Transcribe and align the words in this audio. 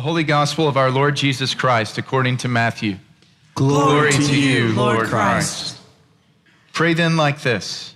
The 0.00 0.04
Holy 0.04 0.24
Gospel 0.24 0.66
of 0.66 0.78
our 0.78 0.90
Lord 0.90 1.14
Jesus 1.14 1.52
Christ 1.54 1.98
according 1.98 2.38
to 2.38 2.48
Matthew. 2.48 2.96
Glory, 3.54 4.10
to 4.10 4.40
you, 4.40 4.72
Lord 4.72 5.06
Christ. 5.08 5.76
Pray 6.72 6.94
then 6.94 7.18
like 7.18 7.42
this 7.42 7.94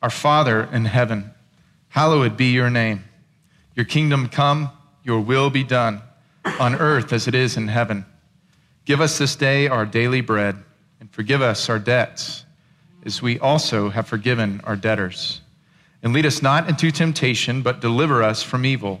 Our 0.00 0.10
Father 0.10 0.62
in 0.72 0.84
heaven, 0.84 1.32
hallowed 1.88 2.36
be 2.36 2.52
your 2.52 2.70
name. 2.70 3.02
Your 3.74 3.84
kingdom 3.84 4.28
come, 4.28 4.70
your 5.02 5.18
will 5.18 5.50
be 5.50 5.64
done, 5.64 6.02
on 6.60 6.76
earth 6.76 7.12
as 7.12 7.26
it 7.26 7.34
is 7.34 7.56
in 7.56 7.66
heaven. 7.66 8.06
Give 8.84 9.00
us 9.00 9.18
this 9.18 9.34
day 9.34 9.66
our 9.66 9.84
daily 9.84 10.20
bread, 10.20 10.62
and 11.00 11.10
forgive 11.10 11.42
us 11.42 11.68
our 11.68 11.80
debts, 11.80 12.44
as 13.04 13.20
we 13.20 13.40
also 13.40 13.88
have 13.88 14.06
forgiven 14.06 14.60
our 14.62 14.76
debtors. 14.76 15.40
And 16.00 16.12
lead 16.12 16.26
us 16.26 16.42
not 16.42 16.68
into 16.68 16.92
temptation, 16.92 17.60
but 17.60 17.80
deliver 17.80 18.22
us 18.22 18.44
from 18.44 18.64
evil. 18.64 19.00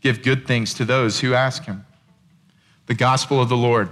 give 0.00 0.22
good 0.22 0.46
things 0.46 0.74
to 0.74 0.84
those 0.84 1.20
who 1.20 1.34
ask 1.34 1.64
him? 1.64 1.84
The 2.86 2.94
gospel 2.94 3.40
of 3.40 3.48
the 3.48 3.56
Lord. 3.56 3.90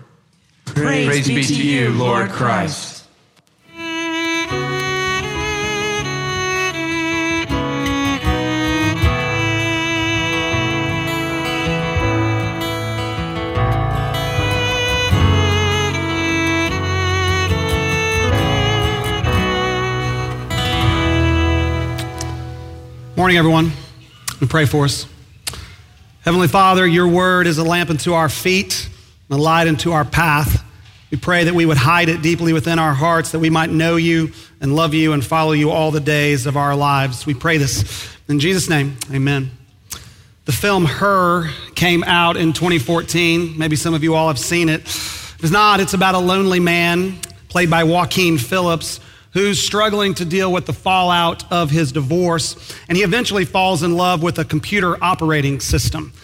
Praise, 0.64 1.06
Praise 1.06 1.28
be, 1.28 1.42
to 1.42 1.66
you, 1.66 1.90
Lord 1.90 2.30
Christ. 2.30 2.96
Morning, 23.16 23.38
everyone. 23.38 23.72
We 24.40 24.46
pray 24.46 24.66
for 24.66 24.84
us. 24.84 25.06
Heavenly 26.26 26.48
Father, 26.48 26.84
your 26.84 27.06
word 27.06 27.46
is 27.46 27.58
a 27.58 27.62
lamp 27.62 27.88
unto 27.88 28.14
our 28.14 28.28
feet 28.28 28.90
and 29.30 29.38
a 29.38 29.40
light 29.40 29.68
unto 29.68 29.92
our 29.92 30.04
path. 30.04 30.60
We 31.12 31.18
pray 31.18 31.44
that 31.44 31.54
we 31.54 31.64
would 31.64 31.76
hide 31.76 32.08
it 32.08 32.20
deeply 32.20 32.52
within 32.52 32.80
our 32.80 32.94
hearts, 32.94 33.30
that 33.30 33.38
we 33.38 33.48
might 33.48 33.70
know 33.70 33.94
you 33.94 34.32
and 34.60 34.74
love 34.74 34.92
you 34.92 35.12
and 35.12 35.24
follow 35.24 35.52
you 35.52 35.70
all 35.70 35.92
the 35.92 36.00
days 36.00 36.46
of 36.46 36.56
our 36.56 36.74
lives. 36.74 37.26
We 37.26 37.34
pray 37.34 37.58
this 37.58 38.12
in 38.26 38.40
Jesus' 38.40 38.68
name. 38.68 38.96
Amen. 39.12 39.52
The 40.46 40.52
film 40.52 40.86
Her 40.86 41.48
came 41.76 42.02
out 42.02 42.36
in 42.36 42.52
2014. 42.52 43.56
Maybe 43.56 43.76
some 43.76 43.94
of 43.94 44.02
you 44.02 44.16
all 44.16 44.26
have 44.26 44.40
seen 44.40 44.68
it. 44.68 44.80
If 44.80 45.44
it's 45.44 45.52
not, 45.52 45.78
it's 45.78 45.94
about 45.94 46.16
a 46.16 46.18
lonely 46.18 46.58
man 46.58 47.20
played 47.48 47.70
by 47.70 47.84
Joaquin 47.84 48.36
Phillips 48.36 48.98
who's 49.36 49.62
struggling 49.62 50.14
to 50.14 50.24
deal 50.24 50.50
with 50.50 50.64
the 50.64 50.72
fallout 50.72 51.52
of 51.52 51.70
his 51.70 51.92
divorce. 51.92 52.56
And 52.88 52.96
he 52.96 53.04
eventually 53.04 53.44
falls 53.44 53.82
in 53.82 53.94
love 53.94 54.22
with 54.22 54.38
a 54.38 54.46
computer 54.46 54.96
operating 55.04 55.60
system. 55.60 56.14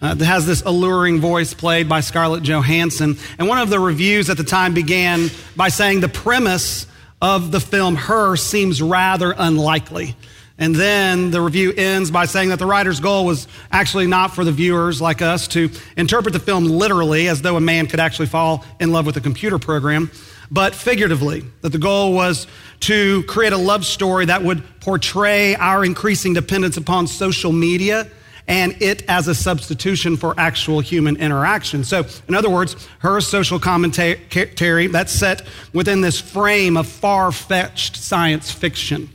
Uh, 0.00 0.14
that 0.14 0.24
has 0.24 0.46
this 0.46 0.62
alluring 0.62 1.20
voice 1.20 1.52
played 1.52 1.86
by 1.86 2.00
Scarlett 2.00 2.42
Johansson. 2.42 3.18
And 3.38 3.46
one 3.46 3.58
of 3.58 3.68
the 3.68 3.78
reviews 3.78 4.30
at 4.30 4.38
the 4.38 4.42
time 4.42 4.72
began 4.72 5.28
by 5.54 5.68
saying 5.68 6.00
the 6.00 6.08
premise 6.08 6.86
of 7.20 7.52
the 7.52 7.60
film 7.60 7.94
Her 7.94 8.36
seems 8.36 8.80
rather 8.80 9.34
unlikely. 9.36 10.16
And 10.56 10.74
then 10.74 11.30
the 11.30 11.42
review 11.42 11.74
ends 11.76 12.10
by 12.10 12.24
saying 12.24 12.48
that 12.48 12.58
the 12.58 12.66
writer's 12.66 13.00
goal 13.00 13.26
was 13.26 13.48
actually 13.70 14.06
not 14.06 14.34
for 14.34 14.44
the 14.44 14.52
viewers 14.52 14.98
like 14.98 15.20
us 15.20 15.46
to 15.48 15.68
interpret 15.98 16.32
the 16.32 16.40
film 16.40 16.64
literally, 16.64 17.28
as 17.28 17.42
though 17.42 17.56
a 17.56 17.60
man 17.60 17.86
could 17.86 18.00
actually 18.00 18.28
fall 18.28 18.64
in 18.80 18.92
love 18.92 19.04
with 19.04 19.18
a 19.18 19.20
computer 19.20 19.58
program, 19.58 20.10
but 20.52 20.74
figuratively, 20.74 21.42
that 21.62 21.70
the 21.70 21.78
goal 21.78 22.12
was 22.12 22.46
to 22.80 23.22
create 23.22 23.54
a 23.54 23.56
love 23.56 23.86
story 23.86 24.26
that 24.26 24.42
would 24.42 24.62
portray 24.80 25.54
our 25.54 25.82
increasing 25.82 26.34
dependence 26.34 26.76
upon 26.76 27.06
social 27.06 27.52
media 27.52 28.06
and 28.48 28.76
it 28.82 29.02
as 29.08 29.28
a 29.28 29.34
substitution 29.34 30.16
for 30.16 30.34
actual 30.38 30.80
human 30.80 31.16
interaction. 31.16 31.84
So, 31.84 32.04
in 32.28 32.34
other 32.34 32.50
words, 32.50 32.76
her 32.98 33.20
social 33.22 33.58
commentary 33.58 34.88
that's 34.88 35.12
set 35.12 35.42
within 35.72 36.02
this 36.02 36.20
frame 36.20 36.76
of 36.76 36.86
far 36.86 37.32
fetched 37.32 37.96
science 37.96 38.50
fiction. 38.50 39.08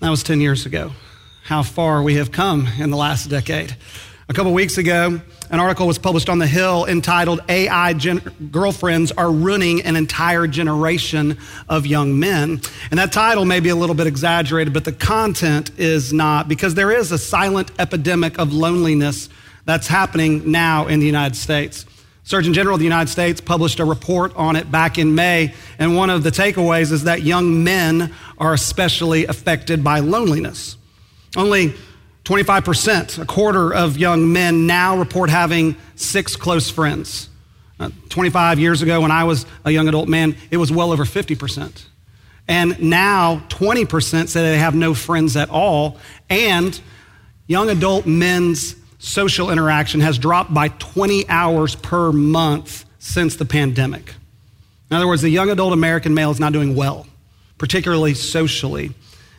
That 0.00 0.08
was 0.08 0.22
10 0.22 0.40
years 0.40 0.64
ago. 0.64 0.92
How 1.44 1.62
far 1.62 2.02
we 2.02 2.14
have 2.14 2.32
come 2.32 2.68
in 2.78 2.90
the 2.90 2.96
last 2.96 3.28
decade. 3.28 3.76
A 4.32 4.34
couple 4.34 4.54
weeks 4.54 4.78
ago, 4.78 5.20
an 5.50 5.60
article 5.60 5.86
was 5.86 5.98
published 5.98 6.30
on 6.30 6.38
The 6.38 6.46
Hill 6.46 6.86
entitled 6.86 7.42
AI 7.50 7.92
Gen- 7.92 8.22
Girlfriends 8.50 9.12
Are 9.12 9.30
Ruining 9.30 9.82
an 9.82 9.94
Entire 9.94 10.46
Generation 10.46 11.36
of 11.68 11.86
Young 11.86 12.18
Men. 12.18 12.62
And 12.90 12.98
that 12.98 13.12
title 13.12 13.44
may 13.44 13.60
be 13.60 13.68
a 13.68 13.76
little 13.76 13.94
bit 13.94 14.06
exaggerated, 14.06 14.72
but 14.72 14.86
the 14.86 14.92
content 14.92 15.70
is 15.76 16.14
not, 16.14 16.48
because 16.48 16.74
there 16.74 16.90
is 16.90 17.12
a 17.12 17.18
silent 17.18 17.72
epidemic 17.78 18.38
of 18.38 18.54
loneliness 18.54 19.28
that's 19.66 19.86
happening 19.86 20.50
now 20.50 20.86
in 20.86 20.98
the 20.98 21.06
United 21.06 21.36
States. 21.36 21.84
Surgeon 22.24 22.54
General 22.54 22.76
of 22.76 22.80
the 22.80 22.86
United 22.86 23.10
States 23.10 23.38
published 23.38 23.80
a 23.80 23.84
report 23.84 24.34
on 24.34 24.56
it 24.56 24.70
back 24.70 24.96
in 24.96 25.14
May, 25.14 25.52
and 25.78 25.94
one 25.94 26.08
of 26.08 26.22
the 26.22 26.30
takeaways 26.30 26.90
is 26.90 27.04
that 27.04 27.20
young 27.20 27.62
men 27.64 28.14
are 28.38 28.54
especially 28.54 29.26
affected 29.26 29.84
by 29.84 29.98
loneliness. 29.98 30.78
Only 31.36 31.74
25%, 32.24 33.20
a 33.20 33.26
quarter 33.26 33.74
of 33.74 33.98
young 33.98 34.32
men 34.32 34.66
now 34.66 34.96
report 34.96 35.28
having 35.28 35.76
six 35.96 36.36
close 36.36 36.70
friends. 36.70 37.28
Uh, 37.80 37.90
25 38.10 38.60
years 38.60 38.80
ago, 38.80 39.00
when 39.00 39.10
I 39.10 39.24
was 39.24 39.44
a 39.64 39.70
young 39.72 39.88
adult 39.88 40.08
man, 40.08 40.36
it 40.50 40.56
was 40.56 40.70
well 40.70 40.92
over 40.92 41.04
50%. 41.04 41.84
And 42.46 42.80
now 42.80 43.42
20% 43.48 44.28
say 44.28 44.42
they 44.42 44.58
have 44.58 44.74
no 44.74 44.94
friends 44.94 45.36
at 45.36 45.50
all. 45.50 45.98
And 46.30 46.78
young 47.46 47.70
adult 47.70 48.06
men's 48.06 48.76
social 48.98 49.50
interaction 49.50 50.00
has 50.00 50.16
dropped 50.16 50.54
by 50.54 50.68
20 50.68 51.28
hours 51.28 51.74
per 51.74 52.12
month 52.12 52.84
since 53.00 53.34
the 53.36 53.44
pandemic. 53.44 54.14
In 54.90 54.96
other 54.96 55.08
words, 55.08 55.22
the 55.22 55.30
young 55.30 55.50
adult 55.50 55.72
American 55.72 56.14
male 56.14 56.30
is 56.30 56.38
not 56.38 56.52
doing 56.52 56.76
well, 56.76 57.06
particularly 57.58 58.14
socially. 58.14 58.92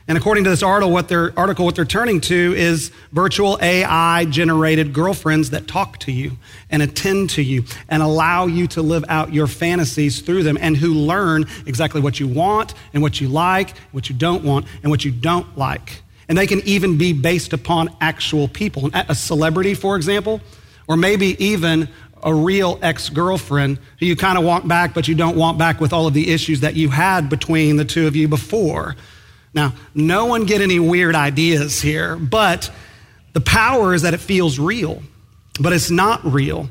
And 0.08 0.18
according 0.18 0.44
to 0.44 0.50
this 0.50 0.64
article, 0.64 0.92
what 0.92 1.08
they're, 1.08 1.38
article, 1.38 1.64
what 1.64 1.76
they're 1.76 1.86
turning 1.86 2.20
to 2.22 2.54
is 2.58 2.92
virtual 3.14 3.58
AI 3.62 4.26
generated 4.26 4.92
girlfriends 4.92 5.52
that 5.52 5.66
talk 5.66 5.98
to 6.00 6.12
you 6.12 6.34
and 6.70 6.82
attend 6.82 7.30
to 7.32 7.42
you 7.42 7.64
and 7.88 8.04
allow 8.04 8.46
you 8.46 8.68
to 8.68 8.82
live 8.82 9.06
out 9.08 9.34
your 9.34 9.48
fantasies 9.48 10.20
through 10.20 10.44
them 10.44 10.58
and 10.60 10.76
who 10.76 10.94
learn 10.94 11.46
exactly 11.66 12.02
what 12.02 12.20
you 12.20 12.28
want 12.28 12.74
and 12.94 13.02
what 13.02 13.22
you 13.22 13.30
like, 13.30 13.78
what 13.94 14.10
you 14.10 14.16
don't 14.16 14.44
want, 14.44 14.66
and 14.82 14.92
what 14.92 15.06
you 15.06 15.12
don't 15.12 15.58
like. 15.58 16.02
And 16.28 16.38
they 16.38 16.48
can 16.48 16.60
even 16.62 16.98
be 16.98 17.14
based 17.14 17.54
upon 17.54 17.96
actual 18.02 18.50
people. 18.50 18.90
A 18.94 19.16
celebrity, 19.16 19.74
for 19.74 19.96
example, 19.96 20.42
or 20.88 20.98
maybe 20.98 21.42
even 21.44 21.88
a 22.24 22.34
real 22.34 22.80
ex 22.82 23.10
girlfriend 23.10 23.78
who 24.00 24.06
you 24.06 24.16
kind 24.16 24.38
of 24.38 24.44
want 24.44 24.68
back, 24.68 24.94
but 24.94 25.08
you 25.08 25.16
don't 25.16 25.38
want 25.38 25.58
back 25.58 25.80
with 25.80 25.94
all 25.94 26.08
of 26.08 26.14
the 26.14 26.32
issues 26.32 26.62
that 26.62 26.76
you 26.76 26.90
had 26.90 27.30
between 27.30 27.78
the 27.78 27.86
two 27.86 28.08
of 28.08 28.16
you 28.16 28.28
before. 28.28 28.96
Now, 29.54 29.74
no 29.94 30.26
one 30.26 30.46
get 30.46 30.62
any 30.62 30.80
weird 30.80 31.16
ideas 31.16 31.82
here, 31.82 32.16
but 32.16 32.72
the 33.34 33.42
power 33.42 33.94
is 33.94 34.02
that 34.02 34.14
it 34.14 34.20
feels 34.20 34.58
real, 34.58 35.04
but 35.60 35.74
it's 35.74 35.92
not 35.92 36.24
real. 36.26 36.70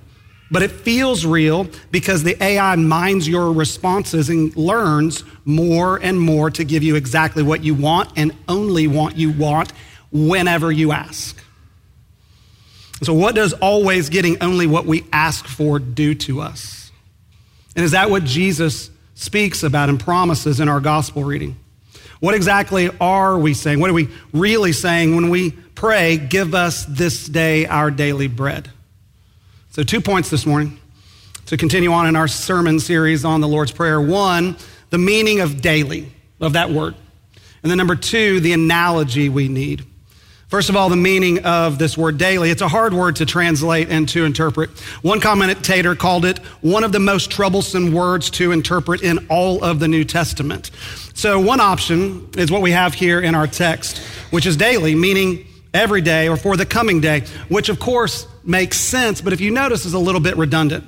But 0.50 0.62
it 0.62 0.70
feels 0.70 1.24
real 1.24 1.66
because 1.90 2.22
the 2.22 2.40
AI 2.42 2.76
minds 2.76 3.26
your 3.26 3.52
responses 3.52 4.28
and 4.28 4.54
learns 4.54 5.24
more 5.46 5.96
and 5.96 6.20
more 6.20 6.50
to 6.50 6.62
give 6.62 6.82
you 6.82 6.94
exactly 6.94 7.42
what 7.42 7.64
you 7.64 7.74
want 7.74 8.10
and 8.16 8.36
only 8.48 8.86
what 8.86 9.16
you 9.16 9.30
want 9.30 9.72
whenever 10.10 10.70
you 10.70 10.92
ask. 10.92 11.42
So, 13.02 13.14
what 13.14 13.34
does 13.34 13.54
always 13.54 14.10
getting 14.10 14.42
only 14.42 14.66
what 14.66 14.84
we 14.84 15.06
ask 15.10 15.46
for 15.46 15.78
do 15.78 16.14
to 16.16 16.42
us? 16.42 16.92
And 17.74 17.84
is 17.84 17.92
that 17.92 18.10
what 18.10 18.24
Jesus 18.24 18.90
speaks 19.14 19.62
about 19.62 19.88
and 19.88 19.98
promises 19.98 20.60
in 20.60 20.68
our 20.68 20.80
gospel 20.80 21.24
reading? 21.24 21.56
What 22.22 22.36
exactly 22.36 22.88
are 23.00 23.36
we 23.36 23.52
saying? 23.52 23.80
What 23.80 23.90
are 23.90 23.94
we 23.94 24.08
really 24.32 24.70
saying 24.70 25.16
when 25.16 25.28
we 25.28 25.50
pray, 25.50 26.18
give 26.18 26.54
us 26.54 26.84
this 26.84 27.26
day 27.26 27.66
our 27.66 27.90
daily 27.90 28.28
bread? 28.28 28.70
So, 29.70 29.82
two 29.82 30.00
points 30.00 30.30
this 30.30 30.46
morning 30.46 30.78
to 31.46 31.56
continue 31.56 31.90
on 31.90 32.06
in 32.06 32.14
our 32.14 32.28
sermon 32.28 32.78
series 32.78 33.24
on 33.24 33.40
the 33.40 33.48
Lord's 33.48 33.72
Prayer. 33.72 34.00
One, 34.00 34.56
the 34.90 34.98
meaning 34.98 35.40
of 35.40 35.62
daily, 35.62 36.12
of 36.40 36.52
that 36.52 36.70
word. 36.70 36.94
And 37.64 37.68
then 37.68 37.76
number 37.76 37.96
two, 37.96 38.38
the 38.38 38.52
analogy 38.52 39.28
we 39.28 39.48
need. 39.48 39.84
First 40.52 40.68
of 40.68 40.76
all, 40.76 40.90
the 40.90 40.96
meaning 40.96 41.46
of 41.46 41.78
this 41.78 41.96
word 41.96 42.18
daily. 42.18 42.50
It's 42.50 42.60
a 42.60 42.68
hard 42.68 42.92
word 42.92 43.16
to 43.16 43.24
translate 43.24 43.88
and 43.88 44.06
to 44.10 44.26
interpret. 44.26 44.68
One 45.00 45.18
commentator 45.18 45.94
called 45.94 46.26
it 46.26 46.40
one 46.60 46.84
of 46.84 46.92
the 46.92 47.00
most 47.00 47.30
troublesome 47.30 47.90
words 47.90 48.28
to 48.32 48.52
interpret 48.52 49.02
in 49.02 49.28
all 49.30 49.64
of 49.64 49.80
the 49.80 49.88
New 49.88 50.04
Testament. 50.04 50.70
So, 51.14 51.40
one 51.40 51.58
option 51.58 52.28
is 52.36 52.50
what 52.50 52.60
we 52.60 52.72
have 52.72 52.92
here 52.92 53.18
in 53.18 53.34
our 53.34 53.46
text, 53.46 53.96
which 54.30 54.44
is 54.44 54.58
daily, 54.58 54.94
meaning 54.94 55.46
every 55.72 56.02
day 56.02 56.28
or 56.28 56.36
for 56.36 56.54
the 56.58 56.66
coming 56.66 57.00
day, 57.00 57.20
which 57.48 57.70
of 57.70 57.80
course 57.80 58.28
makes 58.44 58.76
sense, 58.76 59.22
but 59.22 59.32
if 59.32 59.40
you 59.40 59.52
notice, 59.52 59.86
is 59.86 59.94
a 59.94 59.98
little 59.98 60.20
bit 60.20 60.36
redundant 60.36 60.84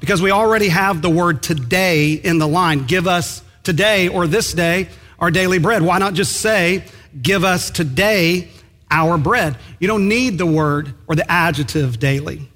because 0.00 0.20
we 0.20 0.32
already 0.32 0.70
have 0.70 1.02
the 1.02 1.10
word 1.10 1.40
today 1.40 2.14
in 2.14 2.38
the 2.38 2.48
line. 2.48 2.84
Give 2.86 3.06
us 3.06 3.44
today 3.62 4.08
or 4.08 4.26
this 4.26 4.52
day 4.52 4.88
our 5.20 5.30
daily 5.30 5.60
bread. 5.60 5.82
Why 5.82 5.98
not 5.98 6.14
just 6.14 6.38
say, 6.38 6.82
give 7.22 7.44
us 7.44 7.70
today 7.70 8.48
our 8.94 9.18
bread. 9.18 9.58
You 9.80 9.88
don't 9.88 10.08
need 10.08 10.38
the 10.38 10.46
word 10.46 10.94
or 11.06 11.16
the 11.16 11.30
adjective 11.30 11.98
daily. 11.98 12.48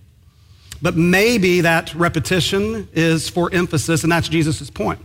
But 0.81 0.97
maybe 0.97 1.63
that 1.63 1.93
repetition 1.95 2.89
is 2.93 3.29
for 3.29 3.53
emphasis, 3.53 4.05
and 4.05 4.13
that's 4.13 4.29
Jesus' 4.29 4.71
point. 4.71 5.01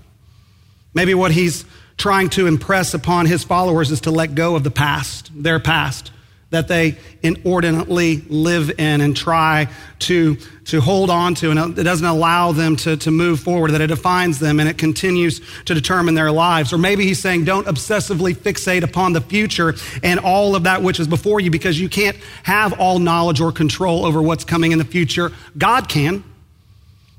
Maybe 0.94 1.16
what 1.16 1.32
he's 1.32 1.66
trying 1.98 2.30
to 2.30 2.46
impress 2.46 2.94
upon 2.94 3.26
his 3.26 3.44
followers 3.44 3.90
is 3.90 4.02
to 4.02 4.12
let 4.12 4.36
go 4.36 4.56
of 4.56 4.64
the 4.64 4.72
past, 4.72 5.32
their 5.36 5.60
past, 5.60 6.12
that 6.54 6.68
they 6.68 6.96
inordinately 7.24 8.18
live 8.30 8.70
in 8.80 9.02
and 9.02 9.18
try 9.18 9.68
to, 9.98 10.36
to 10.66 10.80
hold 10.80 11.10
on 11.10 11.34
to, 11.34 11.50
and 11.50 11.78
it 11.78 11.84
doesn't 11.84 12.06
allow 12.06 12.52
them 12.52 12.76
to, 12.76 12.96
to 12.96 13.10
move 13.10 13.40
forward, 13.40 13.72
that 13.72 13.82
it 13.82 13.88
defines 13.88 14.38
them 14.38 14.60
and 14.60 14.70
it 14.70 14.78
continues 14.78 15.42
to 15.66 15.74
determine 15.74 16.14
their 16.14 16.32
lives. 16.32 16.72
Or 16.72 16.78
maybe 16.78 17.06
he's 17.06 17.20
saying, 17.20 17.46
don't 17.46 17.66
obsessively 17.66 18.36
fixate 18.36 18.84
upon 18.84 19.14
the 19.14 19.22
future 19.22 19.74
and 20.04 20.20
all 20.20 20.56
of 20.56 20.64
that 20.64 20.84
which 20.84 21.00
is 21.00 21.08
before 21.08 21.40
you 21.40 21.50
because 21.50 21.80
you 21.80 21.90
can't 21.90 22.18
have 22.44 22.80
all 22.80 23.00
knowledge 23.00 23.42
or 23.42 23.52
control 23.52 24.06
over 24.06 24.22
what's 24.22 24.46
coming 24.46 24.72
in 24.72 24.78
the 24.78 24.86
future. 24.86 25.32
God 25.58 25.90
can. 25.90 26.24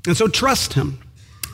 And 0.07 0.15
so 0.15 0.29
trust 0.29 0.73
him. 0.73 0.99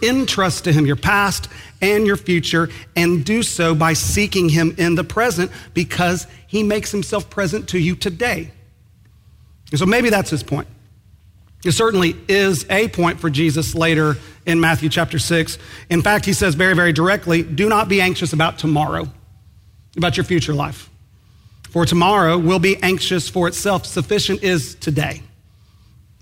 Entrust 0.01 0.63
to 0.65 0.73
him 0.73 0.85
your 0.85 0.95
past 0.95 1.47
and 1.81 2.05
your 2.05 2.17
future, 2.17 2.69
and 2.95 3.25
do 3.25 3.43
so 3.43 3.73
by 3.75 3.93
seeking 3.93 4.49
him 4.49 4.75
in 4.77 4.95
the 4.95 5.03
present 5.03 5.51
because 5.73 6.27
he 6.47 6.63
makes 6.63 6.91
himself 6.91 7.29
present 7.29 7.69
to 7.69 7.79
you 7.79 7.95
today. 7.95 8.51
And 9.71 9.79
so 9.79 9.85
maybe 9.85 10.09
that's 10.09 10.29
his 10.29 10.43
point. 10.43 10.67
It 11.63 11.73
certainly 11.73 12.15
is 12.27 12.65
a 12.69 12.87
point 12.87 13.19
for 13.19 13.29
Jesus 13.29 13.75
later 13.75 14.17
in 14.45 14.59
Matthew 14.59 14.89
chapter 14.89 15.19
6. 15.19 15.57
In 15.89 16.01
fact, 16.01 16.25
he 16.25 16.33
says 16.33 16.55
very, 16.55 16.75
very 16.75 16.91
directly 16.91 17.43
do 17.43 17.69
not 17.69 17.87
be 17.87 18.01
anxious 18.01 18.33
about 18.33 18.57
tomorrow, 18.57 19.07
about 19.95 20.17
your 20.17 20.23
future 20.23 20.53
life. 20.53 20.89
For 21.69 21.85
tomorrow 21.85 22.37
will 22.37 22.59
be 22.59 22.77
anxious 22.83 23.29
for 23.29 23.47
itself. 23.47 23.85
Sufficient 23.85 24.43
is 24.43 24.75
today 24.75 25.21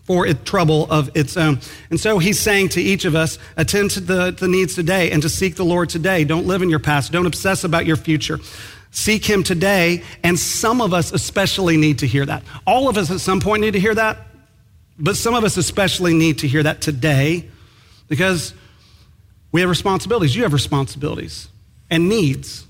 for 0.10 0.26
it, 0.26 0.44
trouble 0.44 0.88
of 0.90 1.16
its 1.16 1.38
own. 1.38 1.60
And 1.92 2.00
so 2.00 2.18
he's 2.18 2.40
saying 2.40 2.70
to 2.70 2.82
each 2.82 3.06
of 3.06 3.14
us, 3.14 3.38
attend 3.56 3.92
to 3.92 4.00
the, 4.00 4.32
the 4.32 4.48
needs 4.48 4.74
today 4.74 5.12
and 5.12 5.22
to 5.22 5.30
seek 5.30 5.56
the 5.56 5.64
Lord 5.64 5.88
today. 5.88 6.24
Don't 6.24 6.48
live 6.48 6.64
in 6.64 6.70
your 6.72 6.80
past. 6.80 7.12
Don't 7.12 7.28
obsess 7.28 7.64
about 7.64 7.86
your 7.86 7.96
future. 7.96 8.40
Seek 8.90 9.24
him 9.24 9.44
today. 9.44 10.02
And 10.24 10.40
some 10.40 10.82
of 10.82 10.96
us 10.96 11.12
especially 11.12 11.78
need 11.78 12.00
to 12.00 12.08
hear 12.08 12.26
that. 12.26 12.42
All 12.66 12.90
of 12.90 12.98
us 12.98 13.12
at 13.12 13.20
some 13.20 13.40
point 13.40 13.62
need 13.62 13.74
to 13.74 13.80
hear 13.80 13.94
that, 13.94 14.18
but 14.98 15.16
some 15.16 15.36
of 15.36 15.44
us 15.44 15.58
especially 15.58 16.16
need 16.16 16.40
to 16.40 16.48
hear 16.48 16.64
that 16.64 16.82
today 16.82 17.48
because 18.08 18.56
we 19.52 19.62
have 19.62 19.70
responsibilities. 19.70 20.36
You 20.36 20.42
have 20.42 20.54
responsibilities 20.54 21.50
and 21.92 22.10
needs. 22.10 22.66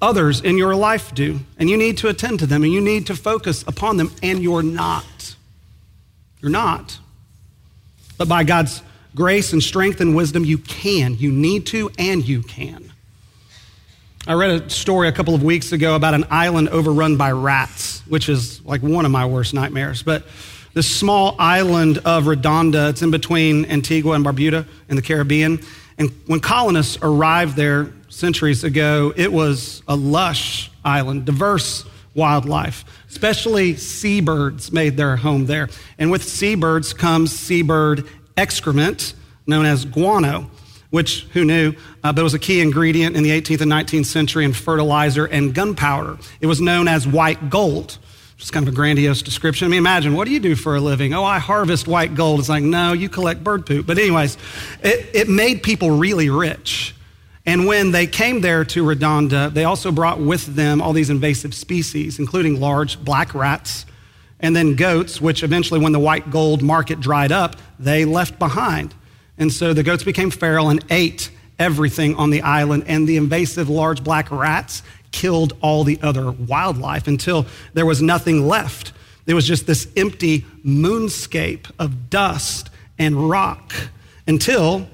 Others 0.00 0.42
in 0.42 0.58
your 0.58 0.76
life 0.76 1.12
do. 1.12 1.40
And 1.58 1.68
you 1.68 1.76
need 1.76 1.98
to 1.98 2.08
attend 2.08 2.38
to 2.38 2.46
them 2.46 2.62
and 2.62 2.72
you 2.72 2.80
need 2.80 3.08
to 3.08 3.16
focus 3.16 3.64
upon 3.66 3.96
them, 3.96 4.12
and 4.22 4.40
you're 4.44 4.62
not. 4.62 5.34
You're 6.42 6.50
not. 6.50 6.98
But 8.18 8.28
by 8.28 8.44
God's 8.44 8.82
grace 9.14 9.52
and 9.52 9.62
strength 9.62 10.00
and 10.00 10.14
wisdom, 10.14 10.44
you 10.44 10.58
can. 10.58 11.16
You 11.16 11.32
need 11.32 11.66
to, 11.68 11.90
and 11.98 12.26
you 12.26 12.42
can. 12.42 12.92
I 14.26 14.34
read 14.34 14.50
a 14.50 14.70
story 14.70 15.08
a 15.08 15.12
couple 15.12 15.34
of 15.34 15.42
weeks 15.42 15.72
ago 15.72 15.96
about 15.96 16.14
an 16.14 16.26
island 16.30 16.68
overrun 16.68 17.16
by 17.16 17.32
rats, 17.32 18.02
which 18.08 18.28
is 18.28 18.64
like 18.64 18.82
one 18.82 19.04
of 19.04 19.10
my 19.10 19.26
worst 19.26 19.54
nightmares. 19.54 20.02
But 20.02 20.24
this 20.74 20.88
small 20.88 21.34
island 21.38 21.98
of 21.98 22.24
Redonda, 22.24 22.90
it's 22.90 23.02
in 23.02 23.10
between 23.10 23.64
Antigua 23.66 24.12
and 24.12 24.24
Barbuda 24.24 24.66
in 24.88 24.96
the 24.96 25.02
Caribbean. 25.02 25.60
And 25.98 26.10
when 26.26 26.40
colonists 26.40 26.98
arrived 27.02 27.56
there 27.56 27.92
centuries 28.08 28.64
ago, 28.64 29.12
it 29.16 29.32
was 29.32 29.82
a 29.88 29.96
lush 29.96 30.70
island, 30.84 31.24
diverse 31.24 31.84
wildlife. 32.14 32.84
Especially 33.12 33.76
seabirds 33.76 34.72
made 34.72 34.96
their 34.96 35.16
home 35.16 35.44
there. 35.44 35.68
And 35.98 36.10
with 36.10 36.24
seabirds 36.24 36.94
comes 36.94 37.30
seabird 37.30 38.08
excrement 38.38 39.12
known 39.46 39.66
as 39.66 39.84
guano, 39.84 40.50
which 40.88 41.24
who 41.34 41.44
knew, 41.44 41.74
uh, 42.02 42.14
but 42.14 42.22
was 42.22 42.32
a 42.32 42.38
key 42.38 42.62
ingredient 42.62 43.14
in 43.14 43.22
the 43.22 43.28
18th 43.28 43.60
and 43.60 43.70
19th 43.70 44.06
century 44.06 44.46
in 44.46 44.54
fertilizer 44.54 45.26
and 45.26 45.54
gunpowder. 45.54 46.16
It 46.40 46.46
was 46.46 46.62
known 46.62 46.88
as 46.88 47.06
white 47.06 47.50
gold. 47.50 47.98
It's 48.38 48.50
kind 48.50 48.66
of 48.66 48.72
a 48.72 48.74
grandiose 48.74 49.20
description. 49.20 49.66
I 49.66 49.68
mean, 49.68 49.78
imagine, 49.78 50.14
what 50.14 50.24
do 50.24 50.32
you 50.32 50.40
do 50.40 50.56
for 50.56 50.74
a 50.74 50.80
living? 50.80 51.12
Oh, 51.12 51.22
I 51.22 51.38
harvest 51.38 51.86
white 51.86 52.14
gold. 52.14 52.40
It's 52.40 52.48
like, 52.48 52.64
no, 52.64 52.94
you 52.94 53.10
collect 53.10 53.44
bird 53.44 53.66
poop. 53.66 53.86
But, 53.86 53.98
anyways, 53.98 54.38
it, 54.82 55.10
it 55.12 55.28
made 55.28 55.62
people 55.62 55.90
really 55.90 56.30
rich. 56.30 56.94
And 57.44 57.66
when 57.66 57.90
they 57.90 58.06
came 58.06 58.40
there 58.40 58.64
to 58.66 58.84
Redonda, 58.84 59.52
they 59.52 59.64
also 59.64 59.90
brought 59.90 60.20
with 60.20 60.54
them 60.54 60.80
all 60.80 60.92
these 60.92 61.10
invasive 61.10 61.54
species, 61.54 62.18
including 62.18 62.60
large 62.60 63.02
black 63.04 63.34
rats 63.34 63.84
and 64.42 64.56
then 64.56 64.74
goats, 64.74 65.20
which 65.20 65.44
eventually, 65.44 65.80
when 65.80 65.92
the 65.92 66.00
white 66.00 66.30
gold 66.30 66.62
market 66.62 67.00
dried 67.00 67.30
up, 67.30 67.56
they 67.78 68.04
left 68.04 68.38
behind. 68.38 68.92
And 69.38 69.52
so 69.52 69.72
the 69.72 69.84
goats 69.84 70.02
became 70.02 70.30
feral 70.30 70.68
and 70.68 70.84
ate 70.90 71.30
everything 71.58 72.16
on 72.16 72.30
the 72.30 72.42
island, 72.42 72.84
and 72.88 73.06
the 73.06 73.16
invasive 73.16 73.68
large 73.68 74.02
black 74.02 74.30
rats 74.32 74.82
killed 75.12 75.56
all 75.60 75.84
the 75.84 75.98
other 76.02 76.32
wildlife 76.32 77.06
until 77.06 77.46
there 77.72 77.86
was 77.86 78.02
nothing 78.02 78.48
left. 78.48 78.92
There 79.26 79.36
was 79.36 79.46
just 79.46 79.66
this 79.66 79.86
empty 79.96 80.40
moonscape 80.66 81.70
of 81.78 82.10
dust 82.10 82.68
and 82.98 83.30
rock 83.30 83.72
until 84.26 84.88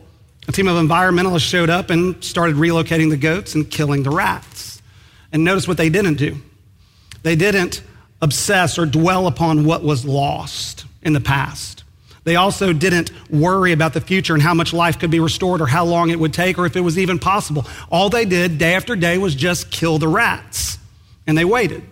a 0.49 0.53
team 0.53 0.67
of 0.67 0.83
environmentalists 0.83 1.49
showed 1.49 1.69
up 1.69 1.91
and 1.91 2.25
started 2.25 2.57
relocating 2.57 3.11
the 3.11 3.19
goats 3.19 3.55
and 3.55 3.71
killing 3.71 4.03
the 4.03 4.11
rats. 4.11 4.81
And 5.31 5.45
notice 5.45 5.69
what 5.69 5.77
they 5.77 5.91
didn't 5.91 6.15
do. 6.15 6.39
They 7.23 7.37
didn't 7.37 7.83
obsess 8.23 8.79
or 8.79 8.87
dwell 8.87 9.27
upon 9.27 9.67
what 9.67 9.83
was 9.83 10.07
lost 10.07 10.87
in 11.03 11.13
the 11.13 11.21
past. 11.21 11.85
They 12.25 12.37
also 12.37 12.73
didn't 12.73 13.11
worry 13.31 13.73
about 13.73 13.93
the 13.93 14.01
future 14.01 14.35
and 14.35 14.43
how 14.43 14.55
much 14.55 14.73
life 14.73 14.99
could 14.99 15.11
be 15.11 15.21
restored 15.21 15.61
or 15.61 15.67
how 15.67 15.85
long 15.85 16.11
it 16.11 16.19
would 16.19 16.33
take 16.33 16.59
or 16.59 16.67
if 16.67 16.77
it 16.77 16.81
was 16.81 16.99
even 16.99 17.19
possible. 17.19 17.67
All 17.91 18.09
they 18.09 18.25
did 18.25 18.59
day 18.59 18.75
after 18.75 18.97
day 18.97 19.19
was 19.19 19.35
just 19.35 19.71
kill 19.71 19.99
the 19.99 20.09
rats. 20.09 20.79
And 21.27 21.37
they 21.37 21.45
waited. 21.45 21.83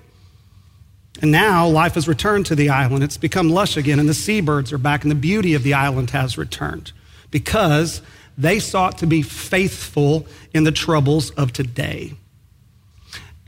And 1.21 1.31
now 1.31 1.69
life 1.69 1.95
has 1.95 2.09
returned 2.09 2.47
to 2.47 2.55
the 2.55 2.71
island. 2.71 3.05
It's 3.05 3.17
become 3.17 3.51
lush 3.51 3.77
again, 3.77 3.99
and 3.99 4.09
the 4.09 4.15
seabirds 4.15 4.73
are 4.73 4.79
back, 4.79 5.03
and 5.03 5.11
the 5.11 5.15
beauty 5.15 5.55
of 5.55 5.63
the 5.63 5.75
island 5.75 6.11
has 6.11 6.37
returned 6.37 6.93
because 7.31 8.03
they 8.39 8.59
sought 8.59 8.99
to 8.99 9.07
be 9.07 9.23
faithful 9.23 10.27
in 10.53 10.65
the 10.65 10.73
troubles 10.73 11.31
of 11.31 11.53
today. 11.53 12.15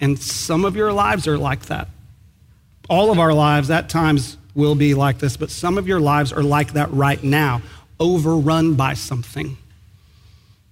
And 0.00 0.18
some 0.18 0.64
of 0.64 0.76
your 0.76 0.92
lives 0.92 1.26
are 1.26 1.38
like 1.38 1.66
that. 1.66 1.88
All 2.88 3.11
of 3.11 3.18
our 3.18 3.35
lives 3.35 3.71
at 3.71 3.88
times 3.88 4.37
will 4.54 4.75
be 4.75 4.95
like 4.95 5.18
this, 5.18 5.37
but 5.37 5.50
some 5.50 5.78
of 5.78 5.87
your 5.87 6.00
lives 6.00 6.33
are 6.33 6.42
like 6.42 6.73
that 6.73 6.90
right 6.92 7.23
now, 7.23 7.62
overrun 8.00 8.75
by 8.75 8.95
something. 8.95 9.57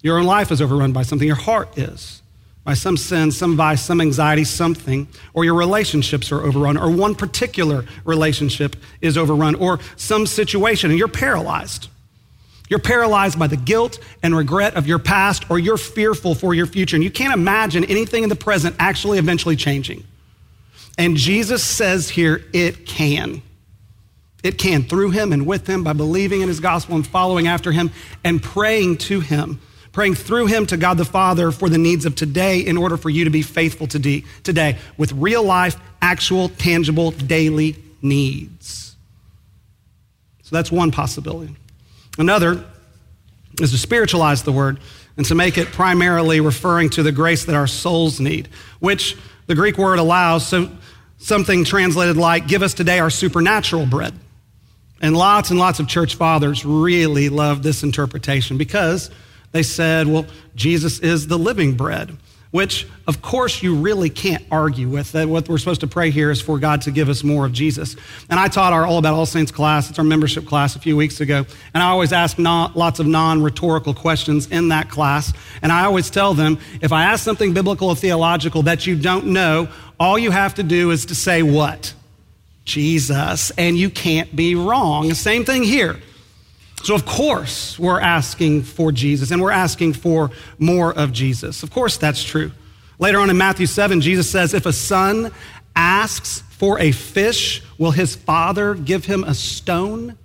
Your 0.03 0.19
own 0.19 0.25
life 0.25 0.51
is 0.51 0.63
overrun 0.63 0.93
by 0.93 1.03
something, 1.03 1.27
your 1.27 1.37
heart 1.37 1.77
is. 1.77 2.23
By 2.65 2.75
some 2.75 2.97
sin, 2.97 3.31
some 3.31 3.57
vice, 3.57 3.81
some 3.81 4.01
anxiety, 4.01 4.43
something, 4.43 5.07
or 5.35 5.45
your 5.45 5.55
relationships 5.55 6.33
are 6.33 6.43
overrun, 6.43 6.77
or 6.77 6.91
one 6.91 7.15
particular 7.15 7.85
relationship 8.05 8.75
is 9.01 9.17
overrun, 9.17 9.55
or 9.55 9.79
some 9.95 10.27
situation, 10.27 10.91
and 10.91 10.99
you're 10.99 11.07
paralyzed. 11.07 11.89
You're 12.69 12.81
paralyzed 12.81 13.39
by 13.39 13.47
the 13.47 13.57
guilt 13.57 13.99
and 14.23 14.37
regret 14.37 14.75
of 14.75 14.87
your 14.87 14.99
past, 14.99 15.51
or 15.51 15.59
you're 15.59 15.77
fearful 15.77 16.35
for 16.35 16.53
your 16.55 16.67
future. 16.67 16.97
And 16.97 17.05
you 17.05 17.11
can't 17.11 17.33
imagine 17.33 17.85
anything 17.85 18.23
in 18.23 18.29
the 18.29 18.37
present 18.37 18.77
actually 18.79 19.19
eventually 19.19 19.57
changing. 19.57 20.05
And 20.99 21.17
Jesus 21.17 21.63
says 21.63 22.09
here, 22.09 22.43
it 22.53 22.87
can. 22.87 23.43
It 24.43 24.59
can 24.59 24.83
through 24.83 25.11
him 25.11 25.33
and 25.33 25.47
with 25.47 25.67
him 25.69 25.85
by 25.85 25.93
believing 25.93 26.41
in 26.41 26.49
his 26.49 26.61
gospel 26.61 26.97
and 26.97 27.07
following 27.07 27.47
after 27.47 27.73
him 27.73 27.91
and 28.25 28.43
praying 28.43 28.99
to 28.99 29.21
him, 29.21 29.61
praying 29.93 30.15
through 30.15 30.47
him 30.47 30.67
to 30.67 30.77
God 30.77 30.99
the 30.99 31.05
Father 31.05 31.51
for 31.51 31.69
the 31.69 31.79
needs 31.79 32.05
of 32.05 32.15
today 32.15 32.61
in 32.61 32.77
order 32.77 32.97
for 32.97 33.11
you 33.11 33.25
to 33.25 33.31
be 33.31 33.43
faithful 33.43 33.87
today 33.87 34.77
with 34.97 35.13
real 35.13 35.43
life, 35.43 35.77
actual, 36.01 36.49
tangible, 36.49 37.11
daily 37.13 37.77
needs. 38.03 38.97
So 40.43 40.55
that's 40.55 40.71
one 40.71 40.91
possibility. 40.91 41.55
Another 42.19 42.65
is 43.61 43.71
to 43.71 43.79
spiritualize 43.79 44.43
the 44.43 44.53
word 44.53 44.81
and 45.17 45.25
to 45.27 45.35
make 45.35 45.57
it 45.59 45.69
primarily 45.69 46.41
referring 46.41 46.91
to 46.91 47.03
the 47.03 47.13
grace 47.13 47.45
that 47.47 47.55
our 47.55 47.67
souls 47.67 48.21
need, 48.21 48.49
which 48.81 49.17
the 49.47 49.55
Greek 49.55 49.79
word 49.79 49.99
allows. 49.99 50.47
So 50.47 50.71
something 51.19 51.65
translated 51.65 52.17
like, 52.17 52.47
Give 52.47 52.63
us 52.63 52.75
today 52.75 52.99
our 52.99 53.11
supernatural 53.11 53.87
bread. 53.87 54.15
And 55.01 55.17
lots 55.17 55.51
and 55.51 55.59
lots 55.59 55.79
of 55.79 55.89
church 55.89 56.15
fathers 56.15 56.65
really 56.65 57.29
loved 57.29 57.63
this 57.63 57.83
interpretation 57.83 58.57
because 58.59 59.11
they 59.53 59.63
said, 59.63 60.07
Well, 60.07 60.27
Jesus 60.55 60.99
is 60.99 61.27
the 61.27 61.39
living 61.39 61.75
bread 61.75 62.17
which 62.51 62.87
of 63.07 63.23
course 63.23 63.63
you 63.63 63.75
really 63.75 64.11
can't 64.11 64.45
argue 64.51 64.89
with. 64.89 65.13
That 65.13 65.29
what 65.29 65.49
we're 65.49 65.59
supposed 65.59 65.81
to 65.81 65.87
pray 65.87 66.11
here 66.11 66.31
is 66.31 66.41
for 66.41 66.59
God 66.59 66.83
to 66.83 66.91
give 66.91 67.09
us 67.09 67.23
more 67.23 67.47
of 67.47 67.53
Jesus. 67.53 67.97
And 68.31 68.39
I 68.39 68.49
taught 68.49 68.73
our 68.73 68.87
All 68.87 68.99
About 68.99 69.15
All 69.15 69.27
Saints 69.27 69.53
class, 69.53 69.91
it's 69.91 69.99
our 69.99 70.05
membership 70.05 70.47
class 70.47 70.77
a 70.77 70.79
few 70.79 70.97
weeks 70.97 71.21
ago, 71.21 71.45
and 71.75 71.83
I 71.83 71.89
always 71.89 72.13
ask 72.13 72.39
not, 72.39 72.77
lots 72.77 73.01
of 73.01 73.07
non 73.07 73.43
rhetorical 73.43 73.95
questions 73.95 74.47
in 74.49 74.69
that 74.69 74.91
class. 74.91 75.33
And 75.63 75.73
I 75.73 75.85
always 75.85 76.11
tell 76.11 76.35
them 76.35 76.59
if 76.81 76.93
I 76.93 77.05
ask 77.05 77.25
something 77.25 77.53
biblical 77.55 77.89
or 77.89 77.97
theological 77.97 78.63
that 78.63 78.87
you 78.87 78.97
don't 78.97 79.27
know, 79.27 79.69
all 79.99 80.19
you 80.19 80.31
have 80.31 80.55
to 80.55 80.63
do 80.63 80.91
is 80.91 81.07
to 81.07 81.15
say 81.15 81.43
what? 81.43 81.95
Jesus, 82.65 83.51
and 83.53 83.79
you 83.79 83.89
can't 83.89 84.35
be 84.35 84.55
wrong. 84.57 85.15
Same 85.15 85.45
thing 85.45 85.63
here. 85.63 85.97
So, 86.87 86.95
of 86.95 87.05
course, 87.05 87.77
we're 87.81 87.99
asking 87.99 88.63
for 88.63 88.93
Jesus 88.93 89.33
and 89.33 89.43
we're 89.43 89.51
asking 89.51 89.95
for 89.95 90.31
more 90.61 90.97
of 90.97 91.11
Jesus. 91.11 91.65
Of 91.65 91.73
course, 91.73 91.97
that's 91.97 92.23
true. 92.23 92.53
Later 93.01 93.19
on 93.19 93.29
in 93.29 93.37
Matthew 93.37 93.67
7, 93.67 94.01
Jesus 94.01 94.31
says, 94.31 94.55
If 94.55 94.67
a 94.67 94.73
son 94.73 95.33
asks 95.75 96.43
for 96.43 96.79
a 96.79 96.93
fish, 96.93 97.61
will 97.77 97.91
his 97.91 98.15
father 98.15 98.77
give 98.77 99.05
him 99.05 99.25
a 99.25 99.35
stone? 99.35 100.17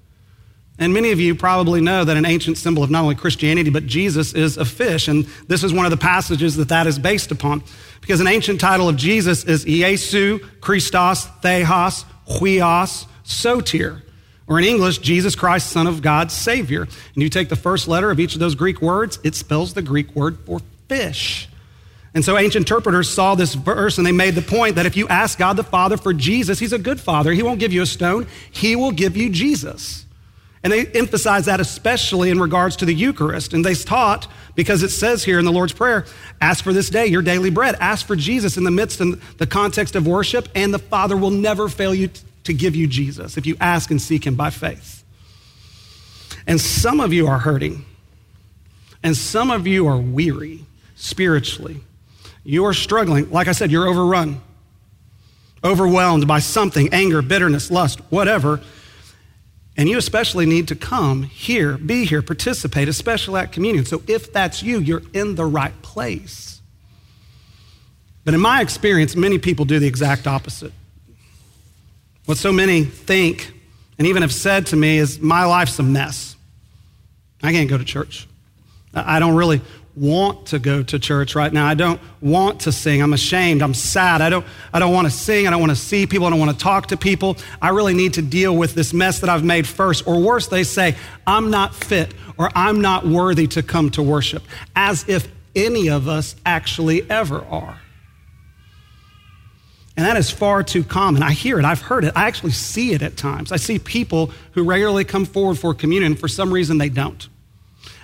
And 0.77 0.93
many 0.93 1.09
of 1.09 1.19
you 1.19 1.33
probably 1.33 1.81
know 1.81 2.03
that 2.05 2.15
an 2.15 2.27
ancient 2.27 2.59
symbol 2.59 2.83
of 2.83 2.91
not 2.91 3.01
only 3.01 3.15
Christianity, 3.15 3.71
but 3.71 3.87
Jesus 3.87 4.33
is 4.35 4.57
a 4.57 4.63
fish. 4.63 5.07
And 5.07 5.25
this 5.47 5.63
is 5.63 5.73
one 5.73 5.87
of 5.87 5.91
the 5.91 5.97
passages 5.97 6.57
that 6.57 6.69
that 6.69 6.85
is 6.85 6.99
based 6.99 7.31
upon. 7.31 7.63
Because 8.01 8.19
an 8.19 8.27
ancient 8.27 8.61
title 8.61 8.87
of 8.87 8.97
Jesus 8.97 9.45
is 9.45 9.65
Iesu, 9.65 10.47
Christos, 10.61 11.25
Theos, 11.41 12.05
Huios, 12.27 13.07
Soter 13.23 14.03
or 14.51 14.59
in 14.59 14.65
English, 14.65 14.97
Jesus 14.97 15.33
Christ, 15.33 15.69
Son 15.69 15.87
of 15.87 16.01
God, 16.01 16.29
Savior. 16.29 16.81
And 16.81 17.23
you 17.23 17.29
take 17.29 17.47
the 17.47 17.55
first 17.55 17.87
letter 17.87 18.11
of 18.11 18.19
each 18.19 18.33
of 18.33 18.41
those 18.41 18.53
Greek 18.53 18.81
words, 18.81 19.17
it 19.23 19.33
spells 19.33 19.73
the 19.73 19.81
Greek 19.81 20.13
word 20.13 20.37
for 20.45 20.59
fish. 20.89 21.47
And 22.13 22.25
so 22.25 22.37
ancient 22.37 22.63
interpreters 22.63 23.09
saw 23.09 23.35
this 23.35 23.53
verse 23.53 23.97
and 23.97 24.05
they 24.05 24.11
made 24.11 24.35
the 24.35 24.41
point 24.41 24.75
that 24.75 24.85
if 24.85 24.97
you 24.97 25.07
ask 25.07 25.39
God 25.39 25.55
the 25.55 25.63
Father 25.63 25.95
for 25.95 26.13
Jesus, 26.13 26.59
He's 26.59 26.73
a 26.73 26.77
good 26.77 26.99
Father. 26.99 27.31
He 27.31 27.43
won't 27.43 27.61
give 27.61 27.71
you 27.71 27.81
a 27.81 27.85
stone, 27.85 28.27
He 28.51 28.75
will 28.75 28.91
give 28.91 29.15
you 29.15 29.29
Jesus. 29.29 30.05
And 30.63 30.73
they 30.73 30.85
emphasize 30.85 31.45
that 31.45 31.61
especially 31.61 32.29
in 32.29 32.37
regards 32.37 32.75
to 32.75 32.85
the 32.85 32.93
Eucharist. 32.93 33.53
And 33.53 33.63
they 33.63 33.73
taught, 33.73 34.27
because 34.55 34.83
it 34.83 34.89
says 34.89 35.23
here 35.23 35.39
in 35.39 35.45
the 35.45 35.51
Lord's 35.53 35.71
Prayer, 35.71 36.05
ask 36.41 36.61
for 36.61 36.73
this 36.73 36.89
day 36.89 37.07
your 37.07 37.21
daily 37.21 37.51
bread. 37.51 37.75
Ask 37.79 38.05
for 38.05 38.17
Jesus 38.17 38.57
in 38.57 38.65
the 38.65 38.69
midst 38.69 38.99
of 38.99 39.37
the 39.37 39.47
context 39.47 39.95
of 39.95 40.05
worship, 40.05 40.49
and 40.53 40.73
the 40.73 40.79
Father 40.79 41.15
will 41.15 41.31
never 41.31 41.69
fail 41.69 41.95
you 41.95 42.09
to 42.43 42.53
give 42.53 42.75
you 42.75 42.87
Jesus 42.87 43.37
if 43.37 43.45
you 43.45 43.55
ask 43.59 43.91
and 43.91 44.01
seek 44.01 44.25
Him 44.25 44.35
by 44.35 44.49
faith. 44.49 45.03
And 46.47 46.59
some 46.59 46.99
of 46.99 47.13
you 47.13 47.27
are 47.27 47.39
hurting, 47.39 47.85
and 49.03 49.15
some 49.15 49.51
of 49.51 49.67
you 49.67 49.87
are 49.87 49.97
weary 49.97 50.65
spiritually. 50.95 51.81
You 52.43 52.65
are 52.65 52.73
struggling. 52.73 53.29
Like 53.29 53.47
I 53.47 53.51
said, 53.51 53.71
you're 53.71 53.87
overrun, 53.87 54.41
overwhelmed 55.63 56.27
by 56.27 56.39
something 56.39 56.89
anger, 56.91 57.21
bitterness, 57.21 57.69
lust, 57.69 57.99
whatever. 58.09 58.61
And 59.77 59.87
you 59.87 59.97
especially 59.97 60.45
need 60.45 60.67
to 60.67 60.75
come 60.75 61.23
here, 61.23 61.77
be 61.77 62.05
here, 62.05 62.21
participate, 62.21 62.87
especially 62.89 63.39
at 63.41 63.51
communion. 63.51 63.85
So 63.85 64.01
if 64.07 64.33
that's 64.33 64.61
you, 64.61 64.79
you're 64.79 65.03
in 65.13 65.35
the 65.35 65.45
right 65.45 65.79
place. 65.81 66.61
But 68.23 68.33
in 68.33 68.39
my 68.39 68.61
experience, 68.61 69.15
many 69.15 69.37
people 69.37 69.65
do 69.65 69.79
the 69.79 69.87
exact 69.87 70.27
opposite. 70.27 70.73
What 72.31 72.37
so 72.37 72.53
many 72.53 72.85
think 72.85 73.51
and 73.97 74.07
even 74.07 74.21
have 74.21 74.31
said 74.31 74.67
to 74.67 74.77
me 74.77 74.99
is, 74.99 75.19
My 75.19 75.43
life's 75.43 75.77
a 75.79 75.83
mess. 75.83 76.37
I 77.43 77.51
can't 77.51 77.69
go 77.69 77.77
to 77.77 77.83
church. 77.83 78.25
I 78.93 79.19
don't 79.19 79.35
really 79.35 79.59
want 79.97 80.45
to 80.45 80.59
go 80.59 80.81
to 80.81 80.97
church 80.97 81.35
right 81.35 81.51
now. 81.51 81.67
I 81.67 81.73
don't 81.73 81.99
want 82.21 82.61
to 82.61 82.71
sing. 82.71 83.01
I'm 83.01 83.11
ashamed. 83.11 83.61
I'm 83.61 83.73
sad. 83.73 84.21
I 84.21 84.29
don't, 84.29 84.45
I 84.73 84.79
don't 84.79 84.93
want 84.93 85.07
to 85.07 85.11
sing. 85.11 85.45
I 85.45 85.49
don't 85.49 85.59
want 85.59 85.71
to 85.71 85.75
see 85.75 86.07
people. 86.07 86.25
I 86.25 86.29
don't 86.29 86.39
want 86.39 86.57
to 86.57 86.63
talk 86.63 86.87
to 86.87 86.95
people. 86.95 87.35
I 87.61 87.71
really 87.71 87.93
need 87.93 88.13
to 88.13 88.21
deal 88.21 88.55
with 88.55 88.75
this 88.75 88.93
mess 88.93 89.19
that 89.19 89.29
I've 89.29 89.43
made 89.43 89.67
first. 89.67 90.07
Or 90.07 90.17
worse, 90.21 90.47
they 90.47 90.63
say, 90.63 90.95
I'm 91.27 91.51
not 91.51 91.75
fit 91.75 92.13
or 92.37 92.49
I'm 92.55 92.79
not 92.79 93.05
worthy 93.05 93.47
to 93.47 93.61
come 93.61 93.89
to 93.89 94.01
worship, 94.01 94.43
as 94.73 95.03
if 95.09 95.27
any 95.53 95.89
of 95.89 96.07
us 96.07 96.37
actually 96.45 97.11
ever 97.11 97.43
are. 97.43 97.81
And 99.97 100.05
that 100.05 100.17
is 100.17 100.29
far 100.29 100.63
too 100.63 100.83
common. 100.83 101.21
I 101.21 101.31
hear 101.31 101.59
it, 101.59 101.65
I've 101.65 101.81
heard 101.81 102.05
it, 102.05 102.13
I 102.15 102.27
actually 102.27 102.53
see 102.53 102.93
it 102.93 103.01
at 103.01 103.17
times. 103.17 103.51
I 103.51 103.57
see 103.57 103.77
people 103.77 104.31
who 104.53 104.63
regularly 104.63 105.03
come 105.03 105.25
forward 105.25 105.59
for 105.59 105.73
communion, 105.73 106.13
and 106.13 106.19
for 106.19 106.27
some 106.27 106.53
reason 106.53 106.77
they 106.77 106.89
don't. 106.89 107.27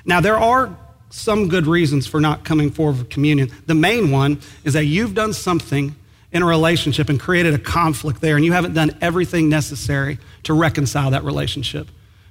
Now, 0.06 0.22
there 0.22 0.38
are 0.38 0.76
some 1.10 1.48
good 1.48 1.68
reasons 1.68 2.06
for 2.06 2.20
not 2.20 2.44
coming 2.44 2.72
forward 2.72 2.98
for 2.98 3.06
communion. 3.06 3.50
The 3.66 3.76
main 3.76 4.12
one 4.12 4.42
is 4.64 4.74
that 4.74 4.86
you've 4.86 5.14
done 5.14 5.34
something 5.34 5.96
in 6.32 6.44
a 6.44 6.46
relationship 6.46 7.08
and 7.10 7.20
created 7.20 7.54
a 7.54 7.60
conflict 7.60 8.20
there, 8.20 8.36
and 8.36 8.44
you 8.44 8.52
haven't 8.52 8.74
done 8.74 8.96
everything 9.00 9.48
necessary 9.48 10.20
to 10.44 10.54
reconcile 10.54 11.12
that 11.12 11.24
relationship. 11.24 11.88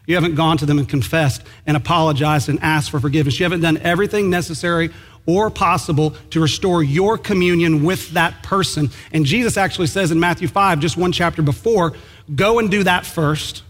You 0.07 0.15
haven't 0.15 0.37
gone 0.37 0.59
to 0.59 0.67
them 0.67 0.79
and 0.79 0.89
confessed 0.89 1.43
and 1.67 1.77
apologized 1.77 2.49
and 2.49 2.61
asked 2.61 2.91
for 2.91 3.01
forgiveness. 3.01 3.41
You 3.41 3.45
haven't 3.45 3.63
done 3.63 3.79
everything 3.79 4.31
necessary 4.31 4.91
or 5.27 5.51
possible 5.51 6.11
to 6.31 6.41
restore 6.41 6.83
your 6.83 7.19
communion 7.19 7.85
with 7.85 8.11
that 8.11 8.43
person. 8.43 8.91
And 9.13 9.27
Jesus 9.27 9.57
actually 9.57 9.89
says 9.89 10.11
in 10.11 10.21
Matthew 10.21 10.49
5, 10.49 10.81
just 10.81 10.97
one 10.97 11.13
chapter 11.13 11.43
before, 11.43 11.93
go 12.35 12.59
and 12.59 12.71
do 12.71 12.85
that 12.85 13.05
first 13.05 13.63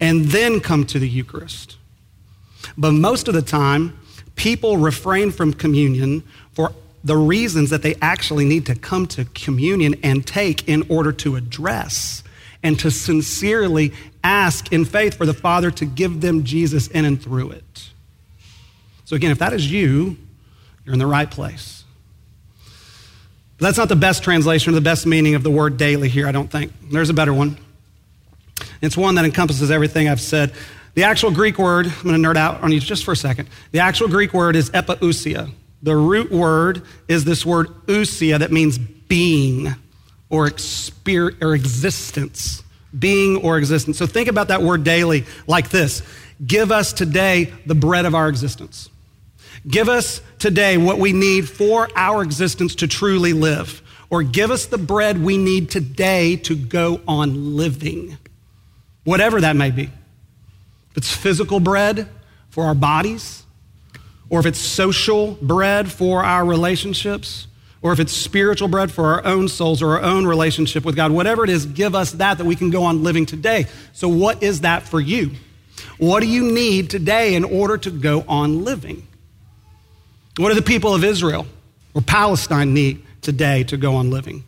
and 0.00 0.26
then 0.26 0.60
come 0.60 0.86
to 0.86 0.98
the 0.98 1.08
Eucharist. 1.08 1.76
But 2.78 2.92
most 2.92 3.28
of 3.28 3.34
the 3.34 3.42
time, 3.42 3.98
people 4.36 4.76
refrain 4.76 5.30
from 5.30 5.52
communion 5.52 6.22
for 6.52 6.72
the 7.02 7.16
reasons 7.16 7.70
that 7.70 7.82
they 7.82 7.94
actually 8.00 8.44
need 8.44 8.66
to 8.66 8.74
come 8.74 9.06
to 9.08 9.24
communion 9.26 9.96
and 10.02 10.26
take 10.26 10.68
in 10.68 10.84
order 10.88 11.12
to 11.12 11.36
address 11.36 12.22
and 12.62 12.78
to 12.78 12.90
sincerely 12.90 13.92
ask 14.22 14.72
in 14.72 14.84
faith 14.84 15.14
for 15.14 15.24
the 15.24 15.34
Father 15.34 15.70
to 15.70 15.84
give 15.86 16.20
them 16.20 16.44
Jesus 16.44 16.88
in 16.88 17.04
and 17.04 17.20
through 17.22 17.50
it. 17.52 17.90
So, 19.06 19.16
again, 19.16 19.30
if 19.30 19.38
that 19.38 19.52
is 19.52 19.70
you, 19.70 20.16
you're 20.90 20.94
in 20.94 20.98
the 20.98 21.06
right 21.06 21.30
place. 21.30 21.84
But 23.58 23.66
that's 23.66 23.78
not 23.78 23.88
the 23.88 23.94
best 23.94 24.24
translation 24.24 24.72
or 24.72 24.74
the 24.74 24.80
best 24.80 25.06
meaning 25.06 25.36
of 25.36 25.44
the 25.44 25.50
word 25.50 25.76
daily 25.76 26.08
here, 26.08 26.26
I 26.26 26.32
don't 26.32 26.50
think. 26.50 26.72
There's 26.90 27.10
a 27.10 27.14
better 27.14 27.32
one. 27.32 27.58
It's 28.82 28.96
one 28.96 29.14
that 29.14 29.24
encompasses 29.24 29.70
everything 29.70 30.08
I've 30.08 30.20
said. 30.20 30.52
The 30.94 31.04
actual 31.04 31.30
Greek 31.30 31.58
word, 31.58 31.86
I'm 31.86 32.02
going 32.02 32.20
to 32.20 32.28
nerd 32.28 32.36
out 32.36 32.60
on 32.64 32.72
you 32.72 32.80
just 32.80 33.04
for 33.04 33.12
a 33.12 33.16
second. 33.16 33.48
The 33.70 33.78
actual 33.78 34.08
Greek 34.08 34.34
word 34.34 34.56
is 34.56 34.70
epousia. 34.70 35.52
The 35.80 35.94
root 35.94 36.32
word 36.32 36.82
is 37.06 37.24
this 37.24 37.46
word 37.46 37.68
ousia 37.86 38.40
that 38.40 38.50
means 38.50 38.76
being 38.76 39.68
or, 40.28 40.48
exper- 40.48 41.40
or 41.40 41.54
existence. 41.54 42.64
Being 42.98 43.36
or 43.36 43.58
existence. 43.58 43.96
So 43.96 44.08
think 44.08 44.28
about 44.28 44.48
that 44.48 44.62
word 44.62 44.82
daily 44.82 45.24
like 45.46 45.68
this 45.68 46.02
Give 46.44 46.72
us 46.72 46.92
today 46.92 47.52
the 47.64 47.76
bread 47.76 48.06
of 48.06 48.16
our 48.16 48.28
existence. 48.28 48.88
Give 49.66 49.88
us 49.88 50.22
today 50.38 50.78
what 50.78 50.98
we 50.98 51.12
need 51.12 51.48
for 51.48 51.88
our 51.94 52.22
existence 52.22 52.76
to 52.76 52.88
truly 52.88 53.32
live. 53.32 53.82
Or 54.08 54.22
give 54.22 54.50
us 54.50 54.66
the 54.66 54.78
bread 54.78 55.22
we 55.22 55.38
need 55.38 55.70
today 55.70 56.36
to 56.36 56.56
go 56.56 57.00
on 57.06 57.56
living. 57.56 58.18
Whatever 59.04 59.40
that 59.42 59.54
may 59.56 59.70
be. 59.70 59.84
If 60.90 60.96
it's 60.96 61.14
physical 61.14 61.60
bread 61.60 62.08
for 62.48 62.64
our 62.64 62.74
bodies, 62.74 63.44
or 64.28 64.40
if 64.40 64.46
it's 64.46 64.58
social 64.58 65.32
bread 65.40 65.90
for 65.90 66.24
our 66.24 66.44
relationships, 66.44 67.46
or 67.82 67.92
if 67.92 68.00
it's 68.00 68.12
spiritual 68.12 68.68
bread 68.68 68.90
for 68.90 69.06
our 69.06 69.24
own 69.24 69.48
souls 69.48 69.80
or 69.80 69.92
our 69.92 70.02
own 70.02 70.26
relationship 70.26 70.84
with 70.84 70.96
God, 70.96 71.12
whatever 71.12 71.44
it 71.44 71.50
is, 71.50 71.64
give 71.66 71.94
us 71.94 72.12
that 72.12 72.38
that 72.38 72.44
we 72.44 72.56
can 72.56 72.70
go 72.70 72.82
on 72.84 73.02
living 73.02 73.26
today. 73.26 73.66
So, 73.92 74.08
what 74.08 74.42
is 74.42 74.62
that 74.62 74.82
for 74.82 75.00
you? 75.00 75.30
What 75.98 76.20
do 76.20 76.26
you 76.26 76.52
need 76.52 76.90
today 76.90 77.34
in 77.34 77.44
order 77.44 77.78
to 77.78 77.90
go 77.90 78.24
on 78.28 78.64
living? 78.64 79.06
What 80.36 80.48
do 80.48 80.54
the 80.54 80.62
people 80.62 80.94
of 80.94 81.04
Israel 81.04 81.46
or 81.94 82.02
Palestine 82.02 82.72
need 82.72 83.04
today 83.20 83.64
to 83.64 83.76
go 83.76 83.96
on 83.96 84.10
living? 84.10 84.44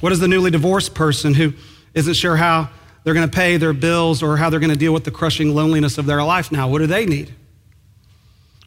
What 0.00 0.10
does 0.10 0.20
the 0.20 0.28
newly 0.28 0.50
divorced 0.50 0.94
person 0.94 1.34
who 1.34 1.52
isn't 1.94 2.14
sure 2.14 2.36
how 2.36 2.70
they're 3.04 3.14
going 3.14 3.28
to 3.28 3.34
pay 3.34 3.56
their 3.56 3.72
bills 3.72 4.22
or 4.22 4.36
how 4.36 4.50
they're 4.50 4.60
going 4.60 4.72
to 4.72 4.78
deal 4.78 4.92
with 4.92 5.04
the 5.04 5.10
crushing 5.10 5.54
loneliness 5.54 5.98
of 5.98 6.06
their 6.06 6.22
life 6.22 6.50
now? 6.50 6.68
What 6.68 6.78
do 6.78 6.86
they 6.86 7.06
need? 7.06 7.34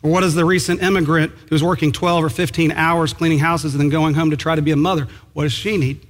Or 0.01 0.11
what 0.11 0.21
does 0.21 0.35
the 0.35 0.45
recent 0.45 0.83
immigrant 0.83 1.31
who's 1.49 1.63
working 1.63 1.91
12 1.91 2.25
or 2.25 2.29
15 2.29 2.71
hours 2.73 3.13
cleaning 3.13 3.39
houses 3.39 3.73
and 3.73 3.81
then 3.81 3.89
going 3.89 4.13
home 4.13 4.31
to 4.31 4.37
try 4.37 4.55
to 4.55 4.61
be 4.61 4.71
a 4.71 4.75
mother, 4.75 5.07
what 5.33 5.43
does 5.43 5.53
she 5.53 5.77
need? 5.77 6.05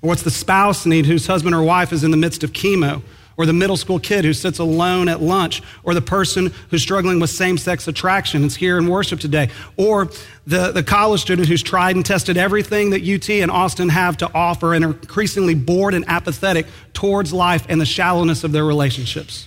Or 0.00 0.08
what's 0.08 0.22
the 0.22 0.30
spouse 0.30 0.86
need 0.86 1.06
whose 1.06 1.26
husband 1.26 1.54
or 1.54 1.62
wife 1.62 1.92
is 1.92 2.04
in 2.04 2.10
the 2.10 2.16
midst 2.16 2.42
of 2.42 2.52
chemo 2.52 3.02
or 3.38 3.46
the 3.46 3.52
middle 3.52 3.76
school 3.76 4.00
kid 4.00 4.24
who 4.24 4.32
sits 4.34 4.58
alone 4.58 5.08
at 5.08 5.22
lunch, 5.22 5.62
or 5.84 5.94
the 5.94 6.02
person 6.02 6.52
who's 6.70 6.82
struggling 6.82 7.20
with 7.20 7.30
same 7.30 7.56
sex 7.56 7.86
attraction 7.86 8.42
is 8.42 8.56
here 8.56 8.76
in 8.76 8.88
worship 8.88 9.20
today, 9.20 9.48
or 9.76 10.10
the, 10.44 10.72
the 10.72 10.82
college 10.82 11.20
student 11.20 11.46
who's 11.46 11.62
tried 11.62 11.94
and 11.94 12.04
tested 12.04 12.36
everything 12.36 12.90
that 12.90 13.02
UT 13.02 13.30
and 13.30 13.50
Austin 13.50 13.88
have 13.88 14.16
to 14.16 14.30
offer 14.34 14.74
and 14.74 14.84
are 14.84 14.90
increasingly 14.90 15.54
bored 15.54 15.94
and 15.94 16.04
apathetic 16.08 16.66
towards 16.92 17.32
life 17.32 17.64
and 17.68 17.80
the 17.80 17.86
shallowness 17.86 18.42
of 18.42 18.50
their 18.50 18.64
relationships. 18.64 19.46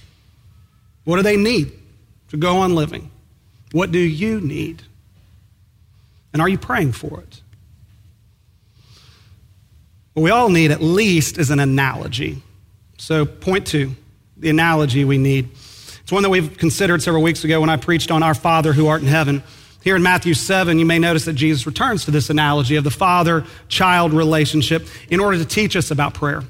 What 1.03 1.17
do 1.17 1.21
they 1.21 1.37
need 1.37 1.73
to 2.29 2.37
go 2.37 2.59
on 2.59 2.73
living? 2.73 3.11
What 3.73 3.91
do 3.91 3.99
you 3.99 4.39
need? 4.39 4.83
And 6.31 6.41
are 6.41 6.47
you 6.47 6.57
praying 6.57 6.93
for 6.93 7.19
it? 7.19 7.41
What 10.13 10.23
we 10.23 10.29
all 10.29 10.47
need, 10.47 10.71
at 10.71 10.81
least, 10.81 11.37
is 11.37 11.49
an 11.49 11.59
analogy. 11.59 12.41
So, 13.01 13.25
point 13.25 13.65
two, 13.65 13.95
the 14.37 14.51
analogy 14.51 15.05
we 15.05 15.17
need. 15.17 15.49
It's 16.03 16.11
one 16.11 16.21
that 16.21 16.29
we've 16.29 16.55
considered 16.55 17.01
several 17.01 17.23
weeks 17.23 17.43
ago 17.43 17.59
when 17.59 17.69
I 17.71 17.77
preached 17.77 18.11
on 18.11 18.21
our 18.21 18.35
Father 18.35 18.73
who 18.73 18.85
art 18.85 19.01
in 19.01 19.07
heaven. 19.07 19.41
Here 19.83 19.95
in 19.95 20.03
Matthew 20.03 20.35
7, 20.35 20.77
you 20.77 20.85
may 20.85 20.99
notice 20.99 21.25
that 21.25 21.33
Jesus 21.33 21.65
returns 21.65 22.05
to 22.05 22.11
this 22.11 22.29
analogy 22.29 22.75
of 22.75 22.83
the 22.83 22.91
father 22.91 23.43
child 23.67 24.13
relationship 24.13 24.87
in 25.09 25.19
order 25.19 25.39
to 25.39 25.45
teach 25.45 25.75
us 25.75 25.89
about 25.89 26.13
prayer. 26.13 26.43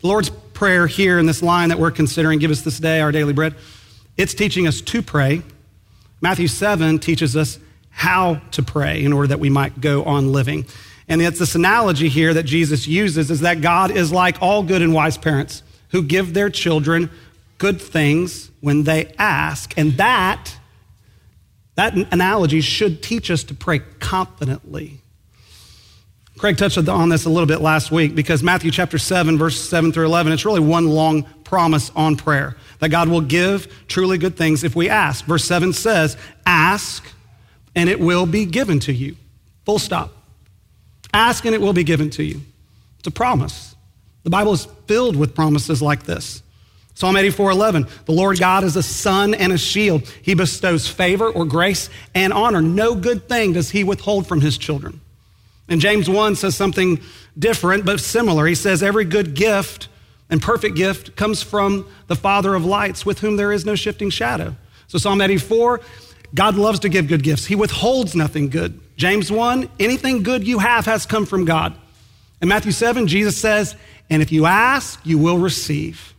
The 0.00 0.06
Lord's 0.06 0.30
Prayer 0.54 0.86
here 0.86 1.18
in 1.18 1.26
this 1.26 1.42
line 1.42 1.68
that 1.68 1.78
we're 1.78 1.90
considering, 1.90 2.38
give 2.38 2.50
us 2.50 2.62
this 2.62 2.78
day 2.78 3.02
our 3.02 3.12
daily 3.12 3.34
bread, 3.34 3.54
it's 4.16 4.32
teaching 4.32 4.66
us 4.66 4.80
to 4.80 5.02
pray. 5.02 5.42
Matthew 6.22 6.48
7 6.48 7.00
teaches 7.00 7.36
us 7.36 7.58
how 7.90 8.40
to 8.52 8.62
pray 8.62 9.04
in 9.04 9.12
order 9.12 9.28
that 9.28 9.40
we 9.40 9.50
might 9.50 9.78
go 9.82 10.04
on 10.04 10.32
living. 10.32 10.64
And 11.06 11.20
it's 11.20 11.38
this 11.38 11.54
analogy 11.54 12.08
here 12.08 12.32
that 12.32 12.44
Jesus 12.44 12.88
uses 12.88 13.30
is 13.30 13.40
that 13.40 13.60
God 13.60 13.90
is 13.90 14.10
like 14.10 14.40
all 14.40 14.62
good 14.62 14.80
and 14.80 14.94
wise 14.94 15.18
parents 15.18 15.62
who 15.90 16.02
give 16.02 16.34
their 16.34 16.50
children 16.50 17.10
good 17.58 17.80
things 17.80 18.50
when 18.60 18.84
they 18.84 19.12
ask. 19.18 19.76
And 19.76 19.92
that, 19.94 20.56
that 21.74 21.94
analogy 22.12 22.60
should 22.60 23.02
teach 23.02 23.30
us 23.30 23.42
to 23.44 23.54
pray 23.54 23.80
confidently. 24.00 25.00
Craig 26.38 26.56
touched 26.56 26.78
on 26.88 27.08
this 27.08 27.24
a 27.24 27.30
little 27.30 27.46
bit 27.46 27.60
last 27.60 27.90
week 27.90 28.14
because 28.14 28.44
Matthew 28.44 28.70
chapter 28.70 28.96
7, 28.96 29.36
verses 29.38 29.68
7 29.68 29.90
through 29.90 30.06
11, 30.06 30.32
it's 30.32 30.44
really 30.44 30.60
one 30.60 30.86
long 30.86 31.24
promise 31.42 31.90
on 31.96 32.16
prayer 32.16 32.56
that 32.78 32.90
God 32.90 33.08
will 33.08 33.20
give 33.20 33.86
truly 33.88 34.18
good 34.18 34.36
things 34.36 34.62
if 34.62 34.76
we 34.76 34.88
ask. 34.88 35.24
Verse 35.24 35.44
7 35.44 35.72
says, 35.72 36.16
Ask 36.46 37.04
and 37.74 37.88
it 37.88 37.98
will 37.98 38.24
be 38.24 38.44
given 38.44 38.78
to 38.80 38.92
you. 38.92 39.16
Full 39.64 39.80
stop. 39.80 40.12
Ask 41.12 41.44
and 41.44 41.54
it 41.54 41.60
will 41.60 41.72
be 41.72 41.84
given 41.84 42.10
to 42.10 42.22
you. 42.22 42.40
It's 42.98 43.08
a 43.08 43.10
promise. 43.10 43.74
The 44.28 44.32
Bible 44.32 44.52
is 44.52 44.66
filled 44.86 45.16
with 45.16 45.34
promises 45.34 45.80
like 45.80 46.02
this. 46.02 46.42
Psalm 46.92 47.16
84 47.16 47.50
11, 47.50 47.86
the 48.04 48.12
Lord 48.12 48.38
God 48.38 48.62
is 48.62 48.76
a 48.76 48.82
sun 48.82 49.32
and 49.32 49.54
a 49.54 49.56
shield. 49.56 50.06
He 50.20 50.34
bestows 50.34 50.86
favor 50.86 51.30
or 51.30 51.46
grace 51.46 51.88
and 52.14 52.30
honor. 52.30 52.60
No 52.60 52.94
good 52.94 53.26
thing 53.26 53.54
does 53.54 53.70
he 53.70 53.84
withhold 53.84 54.26
from 54.26 54.42
his 54.42 54.58
children. 54.58 55.00
And 55.66 55.80
James 55.80 56.10
1 56.10 56.36
says 56.36 56.54
something 56.54 57.00
different 57.38 57.86
but 57.86 58.00
similar. 58.00 58.44
He 58.44 58.54
says, 58.54 58.82
Every 58.82 59.06
good 59.06 59.32
gift 59.32 59.88
and 60.28 60.42
perfect 60.42 60.76
gift 60.76 61.16
comes 61.16 61.42
from 61.42 61.90
the 62.08 62.14
Father 62.14 62.54
of 62.54 62.66
lights, 62.66 63.06
with 63.06 63.20
whom 63.20 63.36
there 63.36 63.50
is 63.50 63.64
no 63.64 63.76
shifting 63.76 64.10
shadow. 64.10 64.54
So, 64.88 64.98
Psalm 64.98 65.22
84, 65.22 65.80
God 66.34 66.56
loves 66.56 66.80
to 66.80 66.90
give 66.90 67.08
good 67.08 67.22
gifts. 67.22 67.46
He 67.46 67.54
withholds 67.54 68.14
nothing 68.14 68.50
good. 68.50 68.78
James 68.98 69.32
1, 69.32 69.70
anything 69.80 70.22
good 70.22 70.46
you 70.46 70.58
have 70.58 70.84
has 70.84 71.06
come 71.06 71.24
from 71.24 71.46
God. 71.46 71.74
In 72.40 72.48
Matthew 72.48 72.72
7, 72.72 73.08
Jesus 73.08 73.36
says, 73.36 73.74
And 74.10 74.22
if 74.22 74.32
you 74.32 74.46
ask, 74.46 75.00
you 75.04 75.18
will 75.18 75.38
receive. 75.38 76.14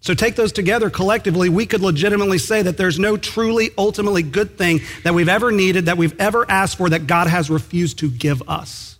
So 0.00 0.14
take 0.14 0.34
those 0.34 0.50
together 0.50 0.90
collectively, 0.90 1.48
we 1.48 1.64
could 1.64 1.80
legitimately 1.80 2.38
say 2.38 2.62
that 2.62 2.76
there's 2.76 2.98
no 2.98 3.16
truly, 3.16 3.70
ultimately 3.78 4.24
good 4.24 4.58
thing 4.58 4.80
that 5.04 5.14
we've 5.14 5.28
ever 5.28 5.52
needed, 5.52 5.86
that 5.86 5.96
we've 5.96 6.18
ever 6.20 6.48
asked 6.50 6.76
for, 6.76 6.88
that 6.88 7.06
God 7.06 7.28
has 7.28 7.48
refused 7.48 8.00
to 8.00 8.10
give 8.10 8.48
us. 8.48 8.98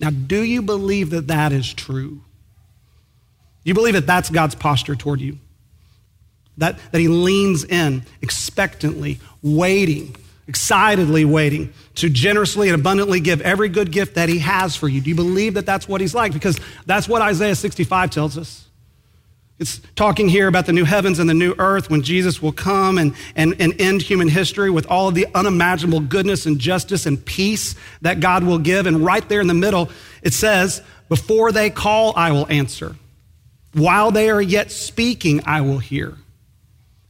Now, 0.00 0.10
do 0.10 0.42
you 0.42 0.62
believe 0.62 1.10
that 1.10 1.26
that 1.28 1.52
is 1.52 1.72
true? 1.72 2.22
You 3.64 3.74
believe 3.74 3.94
that 3.94 4.06
that's 4.06 4.30
God's 4.30 4.54
posture 4.54 4.94
toward 4.94 5.20
you? 5.20 5.38
That, 6.56 6.78
that 6.92 7.00
He 7.00 7.08
leans 7.08 7.64
in 7.64 8.02
expectantly, 8.22 9.20
waiting, 9.42 10.16
excitedly 10.48 11.24
waiting 11.24 11.72
to 11.96 12.08
generously 12.08 12.68
and 12.68 12.78
abundantly 12.78 13.20
give 13.20 13.40
every 13.40 13.68
good 13.68 13.90
gift 13.90 14.14
that 14.14 14.28
He 14.28 14.38
has 14.38 14.76
for 14.76 14.88
you. 14.88 15.00
Do 15.00 15.10
you 15.10 15.16
believe 15.16 15.54
that 15.54 15.66
that's 15.66 15.88
what 15.88 16.00
He's 16.00 16.14
like? 16.14 16.32
Because 16.32 16.58
that's 16.86 17.08
what 17.08 17.22
Isaiah 17.22 17.54
65 17.54 18.10
tells 18.10 18.38
us. 18.38 18.66
It's 19.58 19.80
talking 19.94 20.28
here 20.28 20.48
about 20.48 20.66
the 20.66 20.74
new 20.74 20.84
heavens 20.84 21.18
and 21.18 21.30
the 21.30 21.34
new 21.34 21.54
earth 21.58 21.88
when 21.88 22.02
Jesus 22.02 22.42
will 22.42 22.52
come 22.52 22.98
and, 22.98 23.14
and, 23.34 23.56
and 23.58 23.80
end 23.80 24.02
human 24.02 24.28
history 24.28 24.68
with 24.68 24.86
all 24.86 25.08
of 25.08 25.14
the 25.14 25.26
unimaginable 25.34 26.00
goodness 26.00 26.44
and 26.44 26.58
justice 26.58 27.06
and 27.06 27.24
peace 27.24 27.74
that 28.02 28.20
God 28.20 28.44
will 28.44 28.58
give. 28.58 28.86
And 28.86 29.02
right 29.02 29.26
there 29.26 29.40
in 29.40 29.46
the 29.46 29.54
middle, 29.54 29.90
it 30.22 30.34
says, 30.34 30.82
Before 31.08 31.52
they 31.52 31.70
call, 31.70 32.12
I 32.16 32.32
will 32.32 32.46
answer. 32.50 32.96
While 33.72 34.10
they 34.10 34.28
are 34.28 34.42
yet 34.42 34.70
speaking, 34.70 35.42
I 35.46 35.62
will 35.62 35.78
hear. 35.78 36.14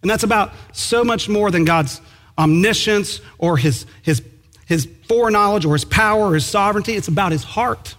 And 0.02 0.10
that's 0.10 0.24
about 0.24 0.52
so 0.72 1.02
much 1.02 1.28
more 1.28 1.50
than 1.50 1.64
God's 1.64 2.00
omniscience 2.38 3.20
or 3.38 3.56
his, 3.56 3.86
his, 4.02 4.22
his 4.66 4.88
foreknowledge 5.08 5.64
or 5.64 5.74
his 5.74 5.84
power 5.84 6.30
or 6.30 6.34
his 6.34 6.46
sovereignty. 6.46 6.94
It's 6.94 7.08
about 7.08 7.32
his 7.32 7.44
heart. 7.44 7.94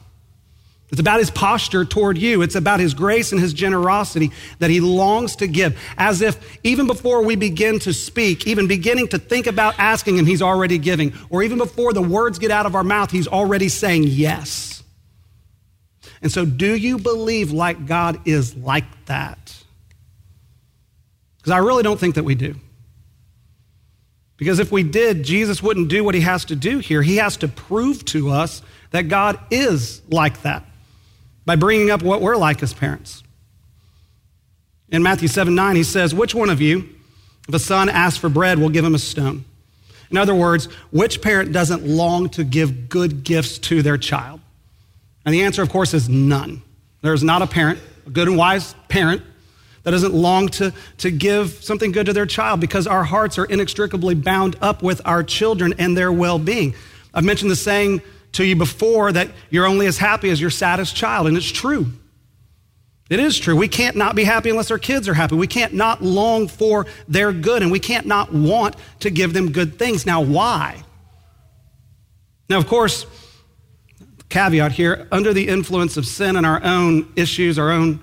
It's 0.89 1.01
about 1.01 1.19
his 1.19 1.29
posture 1.29 1.83
toward 1.83 2.17
you. 2.17 2.41
It's 2.41 2.55
about 2.55 2.79
his 2.79 2.93
grace 2.93 3.33
and 3.33 3.41
his 3.41 3.51
generosity 3.51 4.31
that 4.59 4.69
he 4.69 4.79
longs 4.79 5.35
to 5.37 5.47
give. 5.47 5.77
As 5.97 6.21
if 6.21 6.57
even 6.63 6.87
before 6.87 7.23
we 7.23 7.35
begin 7.35 7.79
to 7.79 7.93
speak, 7.93 8.47
even 8.47 8.67
beginning 8.67 9.09
to 9.09 9.19
think 9.19 9.47
about 9.47 9.77
asking 9.79 10.17
him, 10.17 10.25
he's 10.25 10.41
already 10.41 10.77
giving. 10.77 11.13
Or 11.29 11.43
even 11.43 11.57
before 11.57 11.91
the 11.91 12.01
words 12.01 12.39
get 12.39 12.51
out 12.51 12.65
of 12.65 12.73
our 12.73 12.85
mouth, 12.85 13.11
he's 13.11 13.27
already 13.27 13.67
saying 13.67 14.03
yes. 14.05 14.81
And 16.21 16.31
so, 16.31 16.45
do 16.45 16.75
you 16.75 16.97
believe 16.97 17.51
like 17.51 17.85
God 17.85 18.21
is 18.25 18.55
like 18.55 19.05
that? 19.05 19.55
Because 21.37 21.51
I 21.51 21.57
really 21.57 21.83
don't 21.83 21.99
think 21.99 22.15
that 22.15 22.23
we 22.23 22.33
do. 22.33 22.55
Because 24.37 24.59
if 24.59 24.71
we 24.71 24.83
did, 24.83 25.23
Jesus 25.23 25.63
wouldn't 25.63 25.89
do 25.89 26.03
what 26.03 26.15
he 26.15 26.21
has 26.21 26.45
to 26.45 26.55
do 26.55 26.77
here. 26.77 27.01
He 27.01 27.17
has 27.17 27.37
to 27.37 27.47
prove 27.47 28.05
to 28.05 28.29
us 28.29 28.61
that 28.91 29.03
God 29.03 29.39
is 29.51 30.01
like 30.09 30.43
that 30.43 30.63
by 31.45 31.55
bringing 31.55 31.89
up 31.89 32.03
what 32.03 32.21
we're 32.21 32.37
like 32.37 32.61
as 32.61 32.73
parents. 32.73 33.23
In 34.89 35.03
Matthew 35.03 35.27
7 35.27 35.53
9, 35.53 35.75
he 35.75 35.83
says, 35.83 36.13
Which 36.13 36.35
one 36.35 36.49
of 36.49 36.61
you, 36.61 36.87
if 37.47 37.55
a 37.55 37.59
son 37.59 37.89
asks 37.89 38.17
for 38.17 38.29
bread, 38.29 38.59
will 38.59 38.69
give 38.69 38.85
him 38.85 38.95
a 38.95 38.99
stone? 38.99 39.43
In 40.09 40.17
other 40.17 40.35
words, 40.35 40.65
which 40.91 41.21
parent 41.21 41.51
doesn't 41.51 41.85
long 41.85 42.29
to 42.29 42.43
give 42.43 42.87
good 42.87 43.23
gifts 43.23 43.57
to 43.59 43.81
their 43.81 43.97
child? 43.97 44.39
And 45.25 45.33
the 45.33 45.41
answer, 45.41 45.61
of 45.61 45.69
course, 45.69 45.93
is 45.93 46.07
none. 46.07 46.61
There 47.01 47.13
is 47.13 47.23
not 47.23 47.41
a 47.41 47.47
parent, 47.47 47.79
a 48.05 48.09
good 48.09 48.29
and 48.29 48.37
wise 48.37 48.73
parent, 48.87 49.21
that 49.87 49.91
doesn't 49.91 50.13
long 50.13 50.49
to, 50.49 50.73
to 50.97 51.09
give 51.09 51.63
something 51.63 51.93
good 51.93 52.07
to 52.07 52.11
their 52.11 52.25
child 52.25 52.59
because 52.59 52.87
our 52.87 53.05
hearts 53.05 53.37
are 53.37 53.45
inextricably 53.45 54.15
bound 54.15 54.57
up 54.59 54.83
with 54.83 54.99
our 55.05 55.23
children 55.23 55.73
and 55.79 55.95
their 55.95 56.11
well 56.11 56.37
being. 56.37 56.75
I've 57.13 57.23
mentioned 57.23 57.49
the 57.49 57.55
saying 57.55 58.01
to 58.33 58.43
you 58.43 58.57
before 58.57 59.13
that 59.13 59.29
you're 59.49 59.65
only 59.65 59.85
as 59.85 59.97
happy 59.97 60.29
as 60.29 60.41
your 60.41 60.49
saddest 60.49 60.93
child, 60.93 61.25
and 61.27 61.37
it's 61.37 61.49
true. 61.49 61.87
It 63.09 63.21
is 63.21 63.39
true. 63.39 63.55
We 63.55 63.69
can't 63.69 63.95
not 63.95 64.13
be 64.13 64.25
happy 64.25 64.49
unless 64.49 64.71
our 64.71 64.77
kids 64.77 65.07
are 65.07 65.13
happy. 65.13 65.35
We 65.35 65.47
can't 65.47 65.73
not 65.73 66.03
long 66.03 66.49
for 66.49 66.85
their 67.07 67.31
good, 67.31 67.61
and 67.61 67.71
we 67.71 67.79
can't 67.79 68.05
not 68.05 68.33
want 68.33 68.75
to 68.99 69.09
give 69.09 69.31
them 69.31 69.53
good 69.53 69.79
things. 69.79 70.05
Now, 70.05 70.19
why? 70.19 70.83
Now, 72.49 72.57
of 72.57 72.67
course, 72.67 73.05
caveat 74.27 74.73
here 74.73 75.07
under 75.13 75.31
the 75.33 75.47
influence 75.47 75.95
of 75.95 76.05
sin 76.05 76.35
and 76.35 76.45
our 76.45 76.61
own 76.61 77.09
issues, 77.15 77.57
our 77.57 77.71
own 77.71 78.01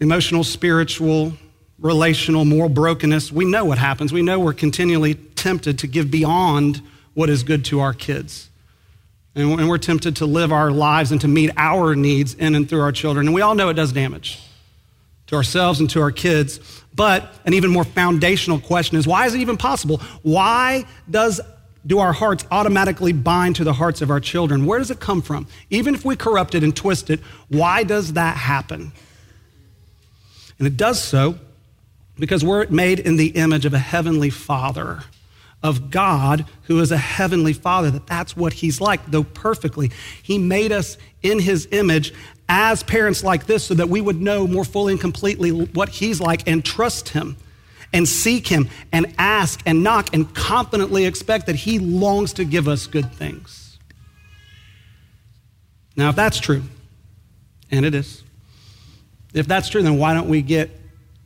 emotional, 0.00 0.44
spiritual, 0.44 1.32
relational, 1.78 2.44
moral 2.44 2.68
brokenness, 2.68 3.32
we 3.32 3.44
know 3.44 3.64
what 3.64 3.78
happens. 3.78 4.12
We 4.12 4.22
know 4.22 4.38
we're 4.38 4.52
continually 4.52 5.14
tempted 5.14 5.78
to 5.80 5.86
give 5.86 6.10
beyond 6.10 6.80
what 7.14 7.30
is 7.30 7.42
good 7.42 7.64
to 7.66 7.80
our 7.80 7.92
kids. 7.92 8.48
And 9.36 9.68
we're 9.68 9.78
tempted 9.78 10.16
to 10.16 10.26
live 10.26 10.52
our 10.52 10.70
lives 10.70 11.10
and 11.10 11.20
to 11.22 11.28
meet 11.28 11.50
our 11.56 11.96
needs 11.96 12.34
in 12.34 12.54
and 12.54 12.68
through 12.68 12.82
our 12.82 12.92
children. 12.92 13.26
And 13.26 13.34
we 13.34 13.42
all 13.42 13.56
know 13.56 13.68
it 13.68 13.74
does 13.74 13.92
damage 13.92 14.40
to 15.26 15.34
ourselves 15.34 15.80
and 15.80 15.90
to 15.90 16.00
our 16.00 16.12
kids. 16.12 16.60
But 16.94 17.34
an 17.44 17.54
even 17.54 17.70
more 17.70 17.84
foundational 17.84 18.60
question 18.60 18.96
is 18.96 19.06
why 19.06 19.26
is 19.26 19.34
it 19.34 19.40
even 19.40 19.56
possible? 19.56 19.98
Why 20.22 20.84
does 21.10 21.40
do 21.86 21.98
our 21.98 22.12
hearts 22.12 22.46
automatically 22.50 23.12
bind 23.12 23.56
to 23.56 23.64
the 23.64 23.72
hearts 23.72 24.02
of 24.02 24.10
our 24.10 24.20
children? 24.20 24.66
Where 24.66 24.78
does 24.78 24.92
it 24.92 25.00
come 25.00 25.20
from? 25.20 25.48
Even 25.68 25.94
if 25.94 26.04
we 26.04 26.14
corrupt 26.14 26.54
it 26.54 26.62
and 26.62 26.74
twist 26.74 27.10
it, 27.10 27.20
why 27.48 27.82
does 27.82 28.12
that 28.12 28.36
happen? 28.36 28.92
And 30.58 30.66
it 30.66 30.76
does 30.76 31.02
so 31.02 31.38
because 32.18 32.44
we're 32.44 32.66
made 32.68 33.00
in 33.00 33.16
the 33.16 33.28
image 33.28 33.64
of 33.64 33.74
a 33.74 33.78
heavenly 33.78 34.30
Father 34.30 35.04
of 35.62 35.90
God, 35.90 36.44
who 36.64 36.78
is 36.80 36.92
a 36.92 36.96
heavenly 36.98 37.54
Father, 37.54 37.90
that 37.90 38.06
that's 38.06 38.36
what 38.36 38.52
He's 38.52 38.80
like, 38.80 39.00
though 39.10 39.24
perfectly. 39.24 39.90
He 40.22 40.38
made 40.38 40.72
us 40.72 40.98
in 41.22 41.38
His 41.38 41.66
image 41.72 42.12
as 42.48 42.82
parents 42.82 43.24
like 43.24 43.46
this 43.46 43.64
so 43.64 43.74
that 43.74 43.88
we 43.88 44.02
would 44.02 44.20
know 44.20 44.46
more 44.46 44.64
fully 44.64 44.92
and 44.92 45.00
completely 45.00 45.50
what 45.50 45.88
He's 45.88 46.20
like 46.20 46.46
and 46.46 46.62
trust 46.62 47.08
Him 47.08 47.38
and 47.94 48.06
seek 48.06 48.46
Him 48.46 48.68
and 48.92 49.14
ask 49.16 49.62
and 49.64 49.82
knock 49.82 50.12
and 50.12 50.32
confidently 50.34 51.06
expect 51.06 51.46
that 51.46 51.56
He 51.56 51.78
longs 51.78 52.34
to 52.34 52.44
give 52.44 52.68
us 52.68 52.86
good 52.86 53.10
things. 53.12 53.78
Now, 55.96 56.10
if 56.10 56.16
that's 56.16 56.38
true, 56.38 56.62
and 57.70 57.86
it 57.86 57.94
is, 57.94 58.22
if 59.34 59.46
that's 59.46 59.68
true, 59.68 59.82
then 59.82 59.98
why 59.98 60.14
don't 60.14 60.28
we 60.28 60.42
get 60.42 60.70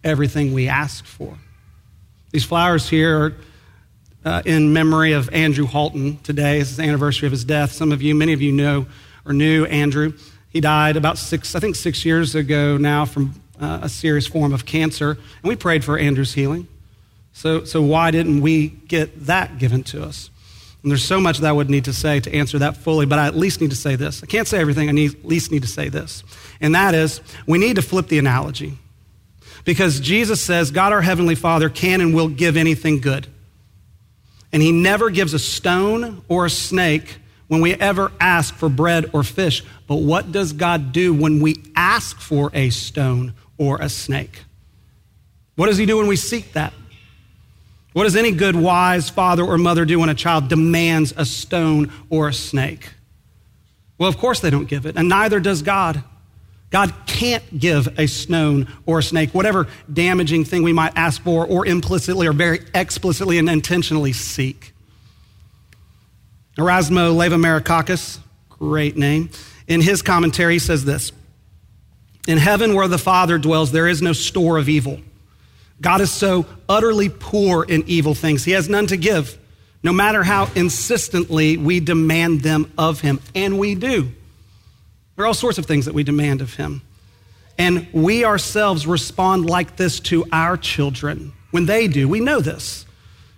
everything 0.02 0.52
we 0.52 0.68
ask 0.68 1.04
for? 1.04 1.38
These 2.30 2.44
flowers 2.44 2.88
here 2.88 3.18
are 3.18 3.34
uh, 4.24 4.42
in 4.44 4.72
memory 4.72 5.12
of 5.12 5.32
Andrew 5.32 5.66
Halton 5.66 6.18
today. 6.18 6.58
Is 6.58 6.76
the 6.76 6.82
anniversary 6.82 7.26
of 7.26 7.32
his 7.32 7.44
death. 7.44 7.72
Some 7.72 7.92
of 7.92 8.02
you, 8.02 8.14
many 8.14 8.32
of 8.32 8.42
you 8.42 8.52
know 8.52 8.86
or 9.24 9.32
knew 9.32 9.64
Andrew. 9.66 10.14
He 10.50 10.60
died 10.60 10.96
about 10.96 11.18
six, 11.18 11.54
I 11.54 11.60
think 11.60 11.76
six 11.76 12.04
years 12.04 12.34
ago 12.34 12.78
now 12.78 13.04
from 13.04 13.34
uh, 13.60 13.80
a 13.82 13.88
serious 13.88 14.26
form 14.26 14.52
of 14.52 14.64
cancer. 14.64 15.10
And 15.10 15.44
we 15.44 15.56
prayed 15.56 15.84
for 15.84 15.98
Andrew's 15.98 16.34
healing. 16.34 16.66
So, 17.32 17.64
so 17.64 17.82
why 17.82 18.10
didn't 18.10 18.40
we 18.40 18.68
get 18.68 19.26
that 19.26 19.58
given 19.58 19.84
to 19.84 20.02
us? 20.02 20.30
And 20.82 20.90
there's 20.92 21.04
so 21.04 21.20
much 21.20 21.38
that 21.38 21.48
I 21.48 21.52
would 21.52 21.70
need 21.70 21.86
to 21.86 21.92
say 21.92 22.20
to 22.20 22.32
answer 22.32 22.58
that 22.60 22.76
fully, 22.76 23.04
but 23.04 23.18
I 23.18 23.26
at 23.26 23.36
least 23.36 23.60
need 23.60 23.70
to 23.70 23.76
say 23.76 23.96
this. 23.96 24.22
I 24.22 24.26
can't 24.26 24.46
say 24.46 24.60
everything, 24.60 24.88
I 24.88 24.92
need, 24.92 25.14
at 25.14 25.24
least 25.24 25.50
need 25.50 25.62
to 25.62 25.68
say 25.68 25.88
this. 25.88 26.22
And 26.60 26.74
that 26.74 26.94
is, 26.94 27.20
we 27.46 27.58
need 27.58 27.76
to 27.76 27.82
flip 27.82 28.06
the 28.06 28.18
analogy. 28.18 28.78
Because 29.64 30.00
Jesus 30.00 30.40
says, 30.40 30.70
God 30.70 30.92
our 30.92 31.02
Heavenly 31.02 31.34
Father 31.34 31.68
can 31.68 32.00
and 32.00 32.14
will 32.14 32.28
give 32.28 32.56
anything 32.56 33.00
good. 33.00 33.26
And 34.52 34.62
He 34.62 34.72
never 34.72 35.10
gives 35.10 35.34
a 35.34 35.38
stone 35.38 36.22
or 36.28 36.46
a 36.46 36.50
snake 36.50 37.18
when 37.48 37.60
we 37.60 37.74
ever 37.74 38.12
ask 38.20 38.54
for 38.54 38.68
bread 38.68 39.10
or 39.12 39.24
fish. 39.24 39.64
But 39.86 39.96
what 39.96 40.30
does 40.30 40.52
God 40.52 40.92
do 40.92 41.12
when 41.12 41.40
we 41.40 41.64
ask 41.74 42.18
for 42.20 42.50
a 42.54 42.70
stone 42.70 43.34
or 43.58 43.78
a 43.80 43.88
snake? 43.88 44.44
What 45.56 45.66
does 45.66 45.76
He 45.76 45.86
do 45.86 45.98
when 45.98 46.06
we 46.06 46.16
seek 46.16 46.52
that? 46.52 46.72
What 47.98 48.04
does 48.04 48.14
any 48.14 48.30
good, 48.30 48.54
wise 48.54 49.10
father 49.10 49.42
or 49.42 49.58
mother 49.58 49.84
do 49.84 49.98
when 49.98 50.08
a 50.08 50.14
child 50.14 50.46
demands 50.46 51.12
a 51.16 51.24
stone 51.24 51.90
or 52.08 52.28
a 52.28 52.32
snake? 52.32 52.90
Well, 53.98 54.08
of 54.08 54.18
course 54.18 54.38
they 54.38 54.50
don't 54.50 54.66
give 54.66 54.86
it, 54.86 54.94
and 54.96 55.08
neither 55.08 55.40
does 55.40 55.62
God. 55.62 56.04
God 56.70 56.94
can't 57.06 57.58
give 57.58 57.98
a 57.98 58.06
stone 58.06 58.68
or 58.86 59.00
a 59.00 59.02
snake, 59.02 59.34
whatever 59.34 59.66
damaging 59.92 60.44
thing 60.44 60.62
we 60.62 60.72
might 60.72 60.92
ask 60.94 61.20
for, 61.22 61.44
or 61.44 61.66
implicitly 61.66 62.28
or 62.28 62.32
very 62.32 62.60
explicitly 62.72 63.36
and 63.36 63.50
intentionally 63.50 64.12
seek. 64.12 64.74
Erasmo 66.56 67.16
Leiva-Merikakis, 67.16 68.20
great 68.48 68.96
name, 68.96 69.28
in 69.66 69.80
his 69.80 70.02
commentary 70.02 70.52
he 70.52 70.58
says 70.60 70.84
this 70.84 71.10
In 72.28 72.38
heaven 72.38 72.76
where 72.76 72.86
the 72.86 72.96
Father 72.96 73.38
dwells, 73.38 73.72
there 73.72 73.88
is 73.88 74.00
no 74.00 74.12
store 74.12 74.56
of 74.56 74.68
evil. 74.68 75.00
God 75.80 76.00
is 76.00 76.10
so 76.10 76.46
utterly 76.68 77.08
poor 77.08 77.64
in 77.64 77.84
evil 77.86 78.14
things, 78.14 78.44
he 78.44 78.52
has 78.52 78.68
none 78.68 78.86
to 78.88 78.96
give, 78.96 79.38
no 79.82 79.92
matter 79.92 80.22
how 80.22 80.48
insistently 80.54 81.56
we 81.56 81.80
demand 81.80 82.42
them 82.42 82.72
of 82.76 83.00
him. 83.00 83.20
And 83.34 83.58
we 83.58 83.74
do. 83.74 84.10
There 85.16 85.24
are 85.24 85.28
all 85.28 85.34
sorts 85.34 85.58
of 85.58 85.66
things 85.66 85.84
that 85.86 85.94
we 85.94 86.02
demand 86.04 86.40
of 86.40 86.54
him. 86.54 86.82
And 87.58 87.88
we 87.92 88.24
ourselves 88.24 88.86
respond 88.86 89.50
like 89.50 89.76
this 89.76 89.98
to 90.00 90.24
our 90.30 90.56
children 90.56 91.32
when 91.50 91.66
they 91.66 91.88
do. 91.88 92.08
We 92.08 92.20
know 92.20 92.40
this. 92.40 92.86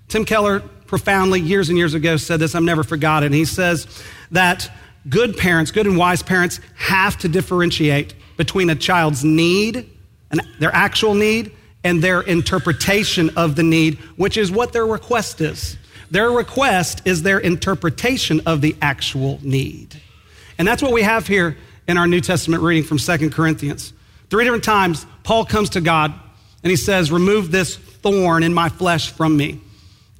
Tim 0.09 0.25
Keller 0.25 0.61
profoundly, 0.61 1.41
years 1.41 1.69
and 1.69 1.79
years 1.79 1.95
ago, 1.95 2.17
said 2.17 2.41
this. 2.41 2.55
I've 2.55 2.63
never 2.63 2.83
forgotten. 2.83 3.33
He 3.33 3.45
says 3.45 3.87
that 4.33 4.71
good 5.09 5.37
parents, 5.37 5.71
good 5.71 5.87
and 5.87 5.97
wise 5.97 6.23
parents, 6.23 6.61
have 6.77 7.17
to 7.19 7.29
differentiate 7.29 8.15
between 8.37 8.69
a 8.71 8.75
child's 8.75 9.25
need, 9.25 9.89
and 10.31 10.41
their 10.59 10.75
actual 10.75 11.15
need, 11.15 11.53
and 11.83 12.03
their 12.03 12.21
interpretation 12.21 13.31
of 13.37 13.57
the 13.57 13.63
need, 13.63 13.99
which 14.17 14.37
is 14.37 14.51
what 14.51 14.73
their 14.73 14.87
request 14.87 15.41
is. 15.41 15.77
Their 16.11 16.31
request 16.31 17.03
is 17.05 17.23
their 17.23 17.39
interpretation 17.39 18.41
of 18.47 18.61
the 18.61 18.77
actual 18.83 19.39
need. 19.43 20.01
And 20.59 20.67
that's 20.67 20.83
what 20.83 20.93
we 20.93 21.03
have 21.03 21.27
here 21.27 21.57
in 21.87 21.97
our 21.97 22.07
New 22.07 22.21
Testament 22.21 22.63
reading 22.63 22.85
from 22.85 22.99
Second 22.99 23.33
Corinthians. 23.33 23.93
Three 24.29 24.45
different 24.45 24.65
times, 24.65 25.07
Paul 25.23 25.45
comes 25.45 25.71
to 25.71 25.81
God 25.81 26.13
and 26.63 26.71
he 26.71 26.77
says, 26.77 27.11
Remove 27.11 27.51
this 27.51 27.77
thorn 27.77 28.43
in 28.43 28.53
my 28.53 28.69
flesh 28.69 29.11
from 29.11 29.37
me. 29.37 29.61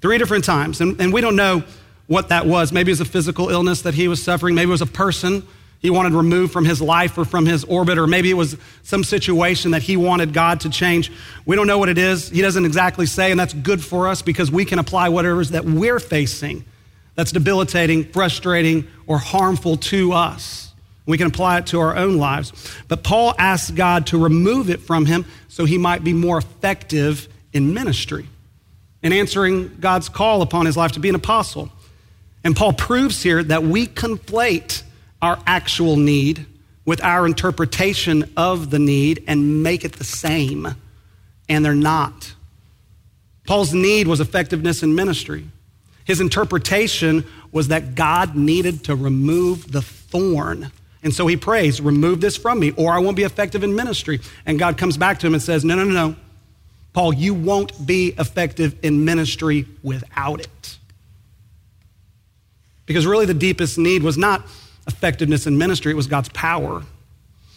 Three 0.01 0.19
different 0.19 0.45
times. 0.45 0.81
And, 0.81 1.01
and 1.01 1.13
we 1.13 1.21
don't 1.21 1.37
know 1.37 1.63
what 2.07 2.29
that 2.31 2.47
was. 2.47 2.73
Maybe 2.73 2.91
it 2.91 2.95
was 2.95 3.01
a 3.01 3.05
physical 3.05 3.51
illness 3.51 3.83
that 3.83 3.95
he 3.95 4.09
was 4.09 4.23
suffering, 4.23 4.55
maybe 4.55 4.69
it 4.69 4.73
was 4.73 4.83
a 4.83 4.87
person 4.87 5.47
he 5.81 5.91
wanted 5.91 6.13
removed 6.13 6.53
from 6.53 6.65
his 6.65 6.81
life 6.81 7.17
or 7.19 7.25
from 7.25 7.47
his 7.47 7.65
orbit, 7.65 7.99
or 7.99 8.07
maybe 8.07 8.31
it 8.31 8.35
was 8.35 8.57
some 8.83 9.03
situation 9.03 9.71
that 9.73 9.83
he 9.83 9.97
wanted 9.97 10.33
God 10.33 10.61
to 10.61 10.71
change. 10.71 11.11
We 11.47 11.57
don't 11.57 11.67
know 11.67 11.79
what 11.79 11.89
it 11.89 11.99
is. 11.99 12.29
He 12.29 12.43
doesn't 12.43 12.65
exactly 12.65 13.07
say, 13.07 13.31
and 13.31 13.41
that's 13.41 13.55
good 13.55 13.83
for 13.83 14.07
us 14.07 14.23
because 14.23 14.51
we 14.51 14.65
can 14.65 14.79
apply 14.79 15.09
whatever 15.09 15.41
it 15.41 15.43
is 15.43 15.51
that 15.51 15.65
we're 15.65 15.99
facing 15.99 16.65
that's 17.15 17.33
debilitating, 17.33 18.05
frustrating, 18.05 18.87
or 19.07 19.19
harmful 19.19 19.77
to 19.77 20.13
us. 20.13 20.73
We 21.07 21.19
can 21.19 21.27
apply 21.27 21.59
it 21.59 21.67
to 21.69 21.81
our 21.81 21.97
own 21.97 22.19
lives. 22.19 22.53
But 22.89 23.03
Paul 23.03 23.35
asked 23.39 23.75
God 23.75 24.07
to 24.09 24.19
remove 24.19 24.71
it 24.71 24.81
from 24.81 25.07
him 25.07 25.25
so 25.49 25.65
he 25.65 25.77
might 25.77 26.05
be 26.05 26.13
more 26.13 26.39
effective 26.39 27.29
in 27.53 27.75
ministry 27.75 28.29
in 29.03 29.13
answering 29.13 29.77
God's 29.81 30.09
call 30.09 30.43
upon 30.43 30.67
his 30.67 30.77
life 30.77 30.93
to 30.93 31.01
be 31.01 31.09
an 31.09 31.15
apostle. 31.15 31.71
And 32.45 32.55
Paul 32.55 32.73
proves 32.73 33.23
here 33.23 33.43
that 33.45 33.63
we 33.63 33.87
conflate 33.87 34.83
our 35.23 35.39
actual 35.47 35.97
need 35.97 36.47
with 36.85 37.03
our 37.03 37.27
interpretation 37.27 38.31
of 38.37 38.71
the 38.71 38.79
need 38.79 39.23
and 39.27 39.63
make 39.63 39.85
it 39.85 39.95
the 39.95 40.05
same. 40.05 40.75
And 41.49 41.65
they're 41.65 41.75
not. 41.75 42.35
Paul's 43.47 43.75
need 43.75 44.07
was 44.07 44.21
effectiveness 44.21 44.83
in 44.83 44.95
ministry. 44.95 45.45
His 46.05 46.21
interpretation 46.21 47.25
was 47.53 47.69
that 47.69 47.95
God 47.95 48.35
needed 48.35 48.85
to 48.85 48.95
remove 48.95 49.71
the 49.73 49.83
thorn. 49.83 50.71
And 51.03 51.15
so 51.15 51.27
he 51.27 51.37
prays, 51.37 51.81
Remove 51.81 52.21
this 52.21 52.37
from 52.37 52.61
me, 52.61 52.73
or 52.73 52.93
I 52.93 52.99
won't 52.99 53.17
be 53.17 53.23
effective 53.23 53.65
in 53.65 53.75
ministry. 53.75 54.21
And 54.47 54.59
God 54.59 54.77
comes 54.77 54.97
back 54.97 55.19
to 55.21 55.27
him 55.27 55.35
and 55.35 55.43
says, 55.43 55.65
No, 55.65 55.75
no, 55.77 55.85
no, 55.85 56.09
no. 56.09 56.17
Paul, 56.93 57.15
you 57.15 57.35
won't 57.35 57.87
be 57.87 58.15
effective 58.19 58.77
in 58.83 59.05
ministry 59.05 59.67
without 59.83 60.41
it. 60.41 60.79
Because 62.87 63.07
really, 63.07 63.27
the 63.27 63.35
deepest 63.35 63.79
need 63.79 64.03
was 64.03 64.19
not 64.19 64.45
effectiveness 64.93 65.47
in 65.47 65.59
ministry, 65.59 65.93
it 65.93 65.97
was 65.97 66.07
God's 66.07 66.29
power. 66.31 66.83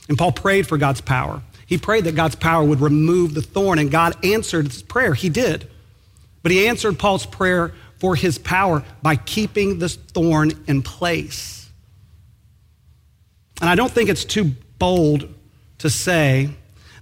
And 0.07 0.17
Paul 0.17 0.31
prayed 0.31 0.67
for 0.67 0.77
God's 0.77 1.01
power. 1.01 1.41
He 1.65 1.77
prayed 1.77 2.03
that 2.03 2.15
God's 2.15 2.35
power 2.35 2.63
would 2.63 2.81
remove 2.81 3.33
the 3.33 3.41
thorn, 3.41 3.79
and 3.79 3.89
God 3.89 4.23
answered 4.25 4.67
his 4.67 4.83
prayer. 4.83 5.13
He 5.13 5.29
did. 5.29 5.69
But 6.41 6.51
he 6.51 6.67
answered 6.67 6.99
Paul's 6.99 7.25
prayer 7.25 7.73
for 7.99 8.15
his 8.15 8.37
power 8.37 8.83
by 9.01 9.15
keeping 9.15 9.79
this 9.79 9.95
thorn 9.95 10.51
in 10.67 10.81
place. 10.81 11.69
And 13.61 13.69
I 13.69 13.75
don't 13.75 13.91
think 13.91 14.09
it's 14.09 14.25
too 14.25 14.51
bold 14.77 15.33
to 15.79 15.89
say 15.89 16.49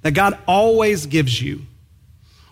that 0.04 0.12
God 0.12 0.38
always 0.48 1.08
gives 1.08 1.42
you 1.42 1.62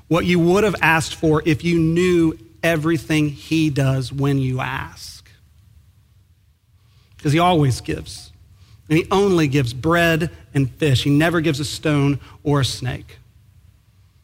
what 0.07 0.25
you 0.25 0.39
would 0.39 0.63
have 0.63 0.75
asked 0.81 1.15
for 1.15 1.43
if 1.45 1.63
you 1.63 1.77
knew 1.79 2.37
everything 2.63 3.29
he 3.29 3.69
does 3.69 4.11
when 4.11 4.39
you 4.39 4.59
ask. 4.59 5.18
Because 7.19 7.33
he 7.33 7.39
always 7.39 7.81
gives. 7.81 8.31
And 8.87 8.97
he 8.97 9.05
only 9.11 9.49
gives 9.49 9.73
bread 9.73 10.31
and 10.53 10.71
fish. 10.71 11.03
He 11.03 11.09
never 11.09 11.41
gives 11.41 11.59
a 11.59 11.65
stone 11.65 12.19
or 12.43 12.61
a 12.61 12.65
snake. 12.65 13.17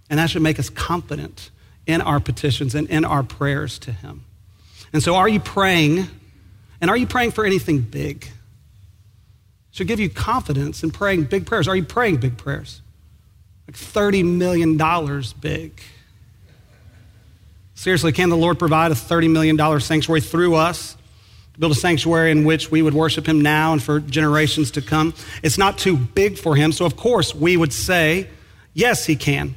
And 0.10 0.18
that 0.18 0.30
should 0.30 0.42
make 0.42 0.60
us 0.60 0.70
confident 0.70 1.52
in 1.86 2.00
our 2.00 2.22
petitions 2.22 2.74
and 2.74 2.90
in 2.90 3.04
our 3.04 3.22
prayers 3.22 3.78
to 3.80 3.92
him. 3.92 4.24
And 4.94 5.04
so, 5.04 5.16
are 5.16 5.28
you 5.28 5.42
praying? 5.42 6.08
And 6.80 6.90
are 6.90 6.96
you 6.96 7.06
praying 7.06 7.32
for 7.32 7.46
anything 7.46 7.82
big? 7.82 8.28
Should 9.72 9.88
give 9.88 10.00
you 10.00 10.10
confidence 10.10 10.84
in 10.84 10.92
praying 10.92 11.26
big 11.26 11.46
prayers. 11.46 11.68
Are 11.68 11.76
you 11.76 11.84
praying 11.84 12.18
big 12.18 12.38
prayers? 12.38 12.82
Like 13.68 13.76
$30 13.76 14.24
million 14.24 14.78
big. 15.42 15.82
Seriously, 17.74 18.14
can 18.14 18.30
the 18.30 18.38
Lord 18.38 18.58
provide 18.58 18.92
a 18.92 18.96
$30 18.96 19.30
million 19.30 19.82
sanctuary 19.82 20.22
through 20.22 20.56
us? 20.56 20.96
Build 21.60 21.72
a 21.72 21.76
sanctuary 21.76 22.32
in 22.32 22.44
which 22.46 22.72
we 22.72 22.82
would 22.82 22.94
worship 22.94 23.28
Him 23.28 23.42
now 23.42 23.74
and 23.74 23.82
for 23.82 24.00
generations 24.00 24.72
to 24.72 24.82
come. 24.82 25.14
It's 25.44 25.58
not 25.58 25.78
too 25.78 25.96
big 25.96 26.38
for 26.38 26.56
Him, 26.56 26.72
so 26.72 26.86
of 26.86 26.96
course 26.98 27.34
we 27.34 27.58
would 27.58 27.74
say, 27.74 28.28
yes, 28.74 29.06
He 29.06 29.16
can. 29.16 29.56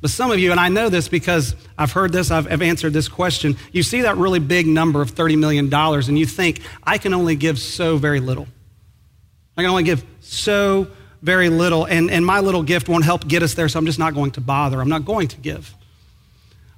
But 0.00 0.10
some 0.10 0.30
of 0.30 0.38
you, 0.38 0.50
and 0.50 0.58
I 0.58 0.68
know 0.68 0.88
this 0.88 1.08
because 1.08 1.54
I've 1.76 1.92
heard 1.92 2.12
this, 2.12 2.30
I've, 2.30 2.50
I've 2.50 2.62
answered 2.62 2.92
this 2.92 3.08
question, 3.08 3.56
you 3.72 3.82
see 3.82 4.02
that 4.02 4.16
really 4.16 4.38
big 4.38 4.66
number 4.66 5.02
of 5.02 5.12
$30 5.12 5.38
million 5.38 5.72
and 5.72 6.18
you 6.18 6.26
think, 6.26 6.62
I 6.82 6.96
can 6.98 7.12
only 7.12 7.36
give 7.36 7.58
so 7.58 7.98
very 7.98 8.20
little. 8.20 8.48
I 9.56 9.62
can 9.62 9.70
only 9.70 9.82
give 9.82 10.04
so 10.20 10.88
very 11.20 11.50
little, 11.50 11.84
and, 11.84 12.10
and 12.10 12.24
my 12.24 12.40
little 12.40 12.62
gift 12.62 12.88
won't 12.88 13.04
help 13.04 13.28
get 13.28 13.42
us 13.42 13.52
there, 13.52 13.68
so 13.68 13.78
I'm 13.78 13.84
just 13.84 13.98
not 13.98 14.14
going 14.14 14.30
to 14.32 14.40
bother. 14.40 14.80
I'm 14.80 14.88
not 14.88 15.04
going 15.04 15.28
to 15.28 15.36
give. 15.36 15.74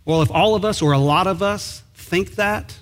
Well, 0.05 0.23
if 0.23 0.33
all 0.33 0.57
of 0.57 0.65
us 0.65 0.83
or 0.83 0.91
a 0.91 0.99
lot 0.99 1.29
of 1.29 1.43
us 1.43 1.83
think 1.95 2.35
that, 2.35 2.77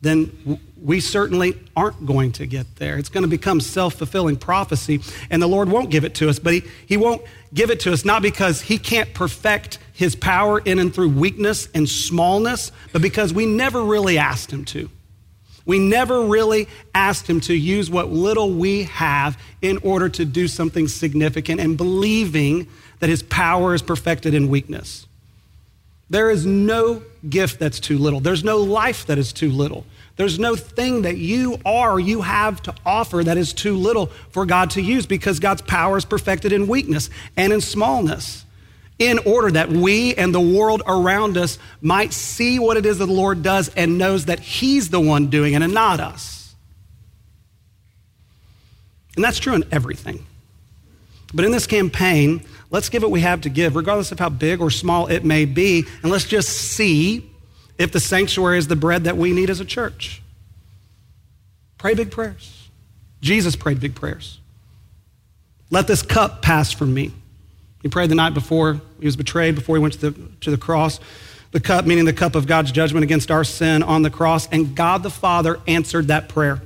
then 0.00 0.58
we 0.82 1.00
certainly 1.00 1.58
aren't 1.74 2.04
going 2.04 2.32
to 2.32 2.46
get 2.46 2.76
there. 2.76 2.98
It's 2.98 3.08
going 3.08 3.22
to 3.22 3.28
become 3.28 3.60
self 3.60 3.94
fulfilling 3.94 4.36
prophecy, 4.36 5.00
and 5.30 5.40
the 5.40 5.46
Lord 5.46 5.68
won't 5.68 5.90
give 5.90 6.04
it 6.04 6.14
to 6.16 6.28
us, 6.28 6.38
but 6.38 6.54
he, 6.54 6.62
he 6.86 6.96
won't 6.96 7.22
give 7.54 7.70
it 7.70 7.80
to 7.80 7.92
us 7.92 8.04
not 8.04 8.22
because 8.22 8.60
He 8.60 8.78
can't 8.78 9.12
perfect 9.14 9.78
His 9.92 10.14
power 10.14 10.60
in 10.60 10.78
and 10.78 10.94
through 10.94 11.10
weakness 11.10 11.68
and 11.74 11.88
smallness, 11.88 12.70
but 12.92 13.02
because 13.02 13.32
we 13.32 13.46
never 13.46 13.82
really 13.82 14.18
asked 14.18 14.52
Him 14.52 14.64
to. 14.66 14.90
We 15.64 15.80
never 15.80 16.22
really 16.22 16.68
asked 16.94 17.28
Him 17.28 17.40
to 17.42 17.54
use 17.54 17.90
what 17.90 18.10
little 18.10 18.52
we 18.52 18.84
have 18.84 19.40
in 19.62 19.78
order 19.78 20.08
to 20.10 20.24
do 20.24 20.46
something 20.46 20.86
significant 20.86 21.60
and 21.60 21.76
believing 21.76 22.68
that 23.00 23.08
His 23.08 23.22
power 23.22 23.74
is 23.74 23.82
perfected 23.82 24.34
in 24.34 24.48
weakness. 24.48 25.06
There 26.08 26.30
is 26.30 26.46
no 26.46 27.02
gift 27.28 27.58
that's 27.58 27.80
too 27.80 27.98
little. 27.98 28.20
There's 28.20 28.44
no 28.44 28.58
life 28.58 29.06
that 29.06 29.18
is 29.18 29.32
too 29.32 29.50
little. 29.50 29.84
There's 30.16 30.38
no 30.38 30.56
thing 30.56 31.02
that 31.02 31.18
you 31.18 31.58
are, 31.64 32.00
you 32.00 32.22
have 32.22 32.62
to 32.62 32.74
offer 32.86 33.22
that 33.22 33.36
is 33.36 33.52
too 33.52 33.76
little 33.76 34.06
for 34.30 34.46
God 34.46 34.70
to 34.70 34.80
use 34.80 35.06
because 35.06 35.40
God's 35.40 35.60
power 35.62 35.98
is 35.98 36.06
perfected 36.06 36.52
in 36.52 36.66
weakness 36.66 37.10
and 37.36 37.52
in 37.52 37.60
smallness 37.60 38.44
in 38.98 39.18
order 39.20 39.50
that 39.50 39.68
we 39.68 40.14
and 40.14 40.34
the 40.34 40.40
world 40.40 40.82
around 40.86 41.36
us 41.36 41.58
might 41.82 42.14
see 42.14 42.58
what 42.58 42.78
it 42.78 42.86
is 42.86 42.98
that 42.98 43.06
the 43.06 43.12
Lord 43.12 43.42
does 43.42 43.68
and 43.76 43.98
knows 43.98 44.24
that 44.24 44.40
He's 44.40 44.88
the 44.88 45.00
one 45.00 45.28
doing 45.28 45.52
it 45.52 45.60
and 45.60 45.74
not 45.74 46.00
us. 46.00 46.54
And 49.16 49.24
that's 49.24 49.38
true 49.38 49.54
in 49.54 49.64
everything. 49.70 50.24
But 51.34 51.44
in 51.44 51.52
this 51.52 51.66
campaign, 51.66 52.42
let's 52.70 52.88
give 52.88 53.02
what 53.02 53.10
we 53.10 53.20
have 53.20 53.42
to 53.42 53.50
give, 53.50 53.76
regardless 53.76 54.12
of 54.12 54.18
how 54.18 54.30
big 54.30 54.60
or 54.60 54.70
small 54.70 55.08
it 55.08 55.24
may 55.24 55.44
be, 55.44 55.84
and 56.02 56.10
let's 56.10 56.24
just 56.24 56.48
see 56.48 57.30
if 57.78 57.92
the 57.92 58.00
sanctuary 58.00 58.58
is 58.58 58.68
the 58.68 58.76
bread 58.76 59.04
that 59.04 59.16
we 59.16 59.32
need 59.32 59.50
as 59.50 59.60
a 59.60 59.64
church. 59.64 60.22
Pray 61.78 61.94
big 61.94 62.10
prayers. 62.10 62.68
Jesus 63.20 63.56
prayed 63.56 63.80
big 63.80 63.94
prayers. 63.94 64.38
Let 65.70 65.86
this 65.86 66.02
cup 66.02 66.42
pass 66.42 66.72
from 66.72 66.94
me. 66.94 67.12
He 67.82 67.88
prayed 67.88 68.10
the 68.10 68.14
night 68.14 68.34
before 68.34 68.80
he 68.98 69.06
was 69.06 69.16
betrayed, 69.16 69.54
before 69.54 69.76
he 69.76 69.82
went 69.82 69.94
to 69.94 70.10
the, 70.10 70.28
to 70.40 70.50
the 70.50 70.56
cross. 70.56 71.00
The 71.52 71.60
cup, 71.60 71.86
meaning 71.86 72.04
the 72.04 72.12
cup 72.12 72.34
of 72.34 72.46
God's 72.46 72.72
judgment 72.72 73.04
against 73.04 73.30
our 73.30 73.44
sin 73.44 73.82
on 73.82 74.02
the 74.02 74.10
cross. 74.10 74.48
And 74.48 74.74
God 74.74 75.02
the 75.02 75.10
Father 75.10 75.60
answered 75.66 76.08
that 76.08 76.28
prayer. 76.28 76.60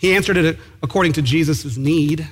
He 0.00 0.14
answered 0.14 0.36
it 0.36 0.58
according 0.82 1.14
to 1.14 1.22
Jesus' 1.22 1.76
need 1.76 2.28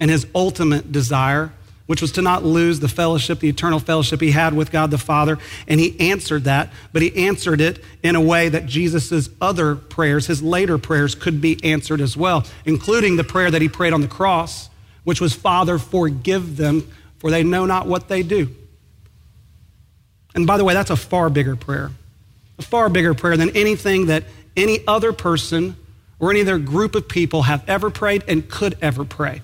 and 0.00 0.10
his 0.10 0.26
ultimate 0.34 0.92
desire 0.92 1.52
which 1.88 2.02
was 2.02 2.12
to 2.12 2.20
not 2.20 2.44
lose 2.44 2.80
the 2.80 2.88
fellowship, 2.88 3.40
the 3.40 3.48
eternal 3.48 3.80
fellowship 3.80 4.20
he 4.20 4.30
had 4.30 4.52
with 4.52 4.70
God 4.70 4.90
the 4.90 4.98
Father. 4.98 5.38
And 5.66 5.80
he 5.80 5.98
answered 5.98 6.44
that, 6.44 6.68
but 6.92 7.00
he 7.00 7.26
answered 7.26 7.62
it 7.62 7.82
in 8.02 8.14
a 8.14 8.20
way 8.20 8.50
that 8.50 8.66
Jesus' 8.66 9.30
other 9.40 9.74
prayers, 9.74 10.26
his 10.26 10.42
later 10.42 10.76
prayers, 10.76 11.14
could 11.14 11.40
be 11.40 11.58
answered 11.64 12.02
as 12.02 12.14
well, 12.14 12.44
including 12.66 13.16
the 13.16 13.24
prayer 13.24 13.50
that 13.50 13.62
he 13.62 13.70
prayed 13.70 13.94
on 13.94 14.02
the 14.02 14.06
cross, 14.06 14.68
which 15.04 15.18
was, 15.18 15.32
Father, 15.32 15.78
forgive 15.78 16.58
them, 16.58 16.86
for 17.20 17.30
they 17.30 17.42
know 17.42 17.64
not 17.64 17.86
what 17.86 18.08
they 18.08 18.22
do. 18.22 18.54
And 20.34 20.46
by 20.46 20.58
the 20.58 20.64
way, 20.64 20.74
that's 20.74 20.90
a 20.90 20.96
far 20.96 21.30
bigger 21.30 21.56
prayer, 21.56 21.90
a 22.58 22.62
far 22.62 22.90
bigger 22.90 23.14
prayer 23.14 23.38
than 23.38 23.56
anything 23.56 24.06
that 24.06 24.24
any 24.58 24.86
other 24.86 25.14
person 25.14 25.74
or 26.20 26.32
any 26.32 26.42
other 26.42 26.58
group 26.58 26.94
of 26.94 27.08
people 27.08 27.44
have 27.44 27.66
ever 27.66 27.88
prayed 27.88 28.24
and 28.28 28.46
could 28.46 28.76
ever 28.82 29.06
pray. 29.06 29.40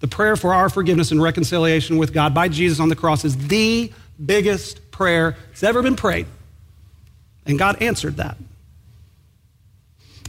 The 0.00 0.08
prayer 0.08 0.36
for 0.36 0.54
our 0.54 0.68
forgiveness 0.68 1.10
and 1.10 1.22
reconciliation 1.22 1.98
with 1.98 2.12
God 2.12 2.34
by 2.34 2.48
Jesus 2.48 2.80
on 2.80 2.88
the 2.88 2.96
cross 2.96 3.24
is 3.24 3.36
the 3.48 3.92
biggest 4.24 4.90
prayer 4.90 5.36
that's 5.48 5.62
ever 5.62 5.82
been 5.82 5.96
prayed. 5.96 6.26
And 7.46 7.58
God 7.58 7.82
answered 7.82 8.16
that. 8.16 8.36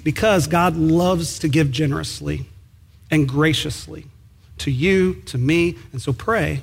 Because 0.04 0.48
God 0.48 0.76
loves 0.76 1.40
to 1.40 1.48
give 1.50 1.72
generously 1.72 2.46
and 3.12 3.28
graciously 3.28 4.06
to 4.60 4.72
you, 4.72 5.16
to 5.26 5.38
me, 5.38 5.78
and 5.92 6.02
so 6.02 6.14
pray 6.14 6.62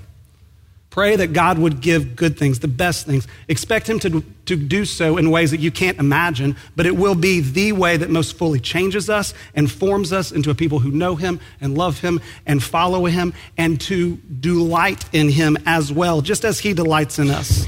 Pray 0.96 1.14
that 1.14 1.34
God 1.34 1.58
would 1.58 1.82
give 1.82 2.16
good 2.16 2.38
things, 2.38 2.60
the 2.60 2.68
best 2.68 3.04
things. 3.04 3.28
Expect 3.48 3.86
Him 3.86 3.98
to, 3.98 4.24
to 4.46 4.56
do 4.56 4.86
so 4.86 5.18
in 5.18 5.30
ways 5.30 5.50
that 5.50 5.60
you 5.60 5.70
can't 5.70 5.98
imagine, 5.98 6.56
but 6.74 6.86
it 6.86 6.96
will 6.96 7.14
be 7.14 7.40
the 7.40 7.72
way 7.72 7.98
that 7.98 8.08
most 8.08 8.38
fully 8.38 8.60
changes 8.60 9.10
us 9.10 9.34
and 9.54 9.70
forms 9.70 10.10
us 10.10 10.32
into 10.32 10.48
a 10.48 10.54
people 10.54 10.78
who 10.78 10.90
know 10.90 11.14
Him 11.14 11.38
and 11.60 11.76
love 11.76 12.00
Him 12.00 12.18
and 12.46 12.62
follow 12.62 13.04
Him 13.04 13.34
and 13.58 13.78
to 13.82 14.16
delight 14.40 15.04
in 15.12 15.28
Him 15.28 15.58
as 15.66 15.92
well, 15.92 16.22
just 16.22 16.46
as 16.46 16.60
He 16.60 16.72
delights 16.72 17.18
in 17.18 17.28
us. 17.30 17.66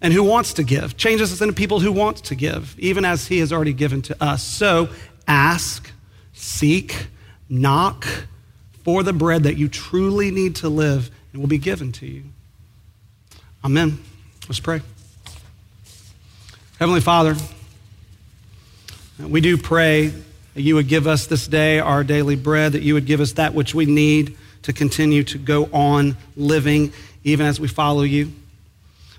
And 0.00 0.12
who 0.12 0.24
wants 0.24 0.54
to 0.54 0.64
give, 0.64 0.96
changes 0.96 1.32
us 1.32 1.40
into 1.40 1.54
people 1.54 1.78
who 1.78 1.92
want 1.92 2.24
to 2.24 2.34
give, 2.34 2.74
even 2.76 3.04
as 3.04 3.28
He 3.28 3.38
has 3.38 3.52
already 3.52 3.72
given 3.72 4.02
to 4.02 4.20
us. 4.20 4.42
So 4.42 4.88
ask, 5.28 5.92
seek, 6.32 7.06
knock 7.48 8.04
for 8.82 9.04
the 9.04 9.12
bread 9.12 9.44
that 9.44 9.56
you 9.56 9.68
truly 9.68 10.32
need 10.32 10.56
to 10.56 10.68
live 10.68 11.08
and 11.32 11.40
will 11.40 11.48
be 11.48 11.58
given 11.58 11.92
to 11.92 12.06
you. 12.06 12.24
Amen. 13.64 13.98
Let's 14.48 14.60
pray. 14.60 14.80
Heavenly 16.78 17.00
Father, 17.00 17.36
we 19.18 19.40
do 19.40 19.56
pray 19.56 20.12
that 20.54 20.62
you 20.62 20.74
would 20.74 20.88
give 20.88 21.06
us 21.06 21.26
this 21.26 21.46
day 21.46 21.78
our 21.78 22.02
daily 22.04 22.36
bread, 22.36 22.72
that 22.72 22.82
you 22.82 22.94
would 22.94 23.06
give 23.06 23.20
us 23.20 23.32
that 23.32 23.54
which 23.54 23.74
we 23.74 23.86
need 23.86 24.36
to 24.62 24.72
continue 24.72 25.22
to 25.24 25.38
go 25.38 25.66
on 25.72 26.16
living 26.36 26.92
even 27.24 27.46
as 27.46 27.60
we 27.60 27.68
follow 27.68 28.02
you. 28.02 28.32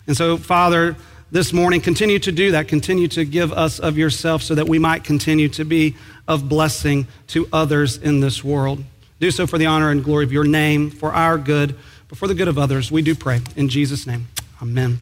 And 0.08 0.18
so, 0.18 0.38
Father, 0.38 0.98
this 1.32 1.54
morning, 1.54 1.82
continue 1.82 2.20
to 2.20 2.32
do 2.32 2.52
that. 2.52 2.68
Continue 2.68 3.08
to 3.10 3.26
give 3.26 3.52
us 3.54 3.80
of 3.80 3.98
yourself 3.98 4.44
so 4.44 4.56
that 4.56 4.68
we 4.68 4.78
might 4.78 5.04
continue 5.04 5.50
to 5.50 5.64
be 5.64 5.96
of 6.28 6.48
blessing 6.48 7.08
to 7.28 7.48
others 7.52 7.98
in 7.98 8.20
this 8.20 8.44
world. 8.44 8.84
Do 9.20 9.32
so 9.32 9.48
for 9.48 9.58
the 9.58 9.66
honor 9.66 9.90
and 9.90 10.04
glory 10.04 10.26
of 10.26 10.34
your 10.34 10.44
name, 10.44 10.92
for 10.92 11.14
our 11.14 11.38
good, 11.38 11.76
but 12.14 12.20
for 12.20 12.28
the 12.28 12.36
good 12.36 12.48
of 12.48 12.60
others. 12.60 12.92
We 12.92 13.02
do 13.02 13.16
pray. 13.16 13.42
In 13.56 13.70
Jesus' 13.70 14.06
name, 14.06 14.28
amen. 14.62 15.00